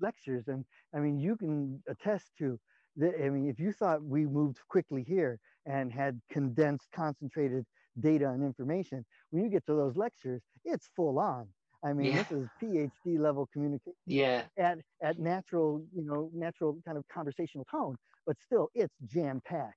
[0.00, 0.48] lectures.
[0.48, 2.58] And I mean, you can attest to
[2.96, 3.14] that.
[3.24, 7.64] I mean, if you thought we moved quickly here and had condensed, concentrated
[8.00, 11.46] data and information, when you get to those lectures, it's full on.
[11.84, 12.22] I mean, yeah.
[12.22, 13.94] this is PhD level communication.
[14.06, 14.42] Yeah.
[14.58, 17.96] At at natural, you know, natural kind of conversational tone
[18.26, 19.76] but still it's jam packed.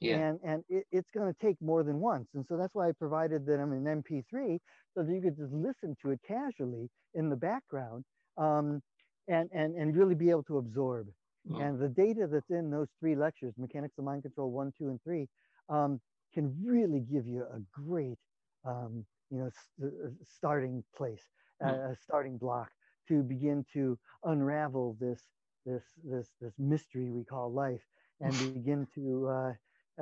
[0.00, 0.16] Yeah.
[0.16, 2.28] And, and it, it's going to take more than once.
[2.34, 4.58] And so that's why I provided them an MP3
[4.94, 8.04] so that you could just listen to it casually in the background
[8.36, 8.82] um,
[9.28, 11.06] and, and, and really be able to absorb.
[11.50, 11.62] Mm.
[11.62, 15.02] And the data that's in those three lectures, Mechanics of Mind Control 1, 2, and
[15.02, 15.26] 3,
[15.68, 16.00] um,
[16.34, 18.18] can really give you a great,
[18.66, 21.24] um, you know, st- uh, starting place,
[21.62, 21.68] mm.
[21.68, 22.68] uh, a starting block
[23.08, 25.22] to begin to unravel this
[25.66, 27.82] this this this mystery we call life
[28.20, 29.52] and begin to uh,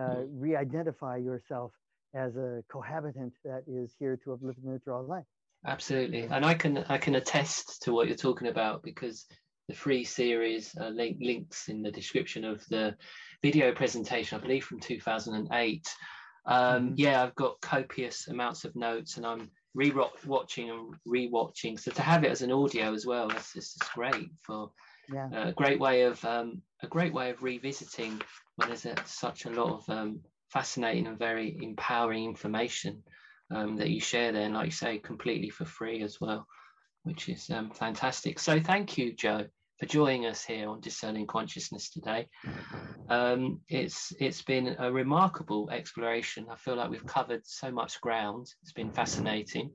[0.00, 1.72] uh, re-identify yourself
[2.14, 5.24] as a cohabitant that is here to uplift and nurture all life.
[5.66, 9.26] Absolutely, and I can I can attest to what you're talking about because
[9.68, 12.94] the free series uh, link, links in the description of the
[13.42, 15.88] video presentation, I believe from 2008.
[16.46, 16.94] Um, mm-hmm.
[16.96, 21.78] Yeah, I've got copious amounts of notes, and I'm re-watching and re-watching.
[21.78, 24.70] So to have it as an audio as well, that's just great for
[25.12, 25.28] yeah.
[25.32, 28.20] a great way of um, a great way of revisiting
[28.56, 30.20] when there's a, such a lot of um,
[30.50, 33.02] fascinating and very empowering information
[33.54, 36.46] um, that you share there, and like you say, completely for free as well,
[37.02, 38.38] which is um, fantastic.
[38.38, 39.46] So thank you, Joe.
[39.78, 42.28] for joining us here on Discerning Consciousness today.
[43.08, 46.46] Um, it's it's been a remarkable exploration.
[46.50, 48.46] I feel like we've covered so much ground.
[48.62, 49.72] It's been fascinating,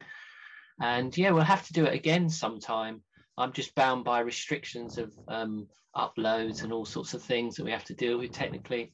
[0.81, 3.01] and yeah, we'll have to do it again sometime.
[3.39, 7.71] I'm just bound by restrictions of um, uploads and all sorts of things that we
[7.71, 8.93] have to deal with technically.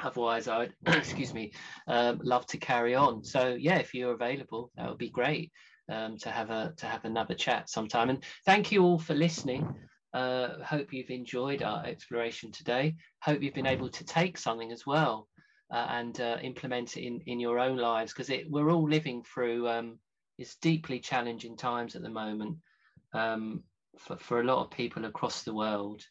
[0.00, 1.52] Otherwise, I'd excuse me,
[1.86, 3.24] um, love to carry on.
[3.24, 5.52] So yeah, if you're available, that would be great
[5.90, 8.10] um, to have a to have another chat sometime.
[8.10, 9.74] And thank you all for listening.
[10.12, 12.96] Uh, hope you've enjoyed our exploration today.
[13.20, 15.28] Hope you've been able to take something as well
[15.72, 19.68] uh, and uh, implement it in, in your own lives because we're all living through
[19.68, 19.98] um,
[20.38, 22.56] it's deeply challenging times at the moment
[23.12, 23.62] um,
[23.98, 26.02] for, for a lot of people across the world.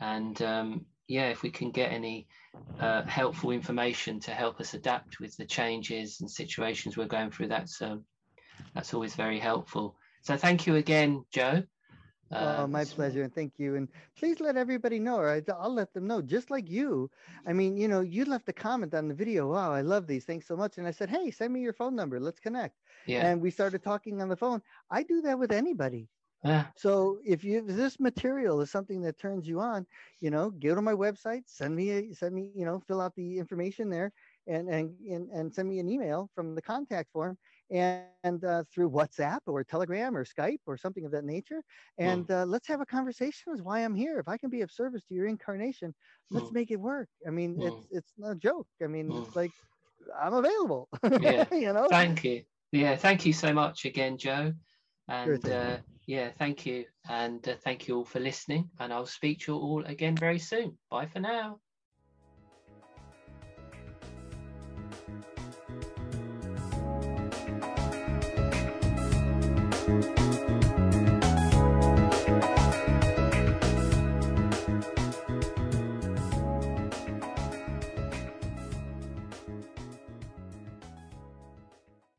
[0.00, 2.26] And um, yeah, if we can get any
[2.80, 7.48] uh, helpful information to help us adapt with the changes and situations we're going through,
[7.48, 8.04] that's um,
[8.74, 9.96] that's always very helpful.
[10.22, 11.62] So thank you again, Joe.
[12.30, 13.76] Uh, my pleasure, and thank you.
[13.76, 13.88] And
[14.18, 17.10] please let everybody know, or I'll let them know, just like you.
[17.46, 19.50] I mean, you know, you left a comment on the video.
[19.50, 20.26] Wow, I love these.
[20.26, 20.76] Thanks so much.
[20.76, 22.20] And I said, hey, send me your phone number.
[22.20, 22.76] Let's connect.
[23.06, 23.26] Yeah.
[23.26, 24.60] And we started talking on the phone.
[24.90, 26.08] I do that with anybody.
[26.44, 26.66] Yeah.
[26.76, 29.86] So if you if this material is something that turns you on,
[30.20, 33.14] you know, go to my website, send me a, send me, you know, fill out
[33.16, 34.12] the information there,
[34.46, 37.36] and and and, and send me an email from the contact form,
[37.70, 41.60] and uh, through WhatsApp or Telegram or Skype or something of that nature.
[41.98, 42.42] And mm.
[42.42, 44.20] uh, let's have a conversation as why I'm here.
[44.20, 45.92] If I can be of service to your incarnation,
[46.30, 46.54] let's mm.
[46.54, 47.08] make it work.
[47.26, 47.66] I mean, mm.
[47.66, 48.68] it's it's no joke.
[48.80, 49.50] I mean, it's like
[50.20, 50.88] I'm available.
[51.20, 51.52] Yeah.
[51.52, 51.88] you know.
[51.90, 52.44] Thank you.
[52.70, 52.94] Yeah.
[52.94, 54.52] Thank you so much again, Joe.
[55.08, 56.84] And uh, yeah, thank you.
[57.08, 58.70] And uh, thank you all for listening.
[58.78, 60.78] And I'll speak to you all again very soon.
[60.90, 61.60] Bye for now.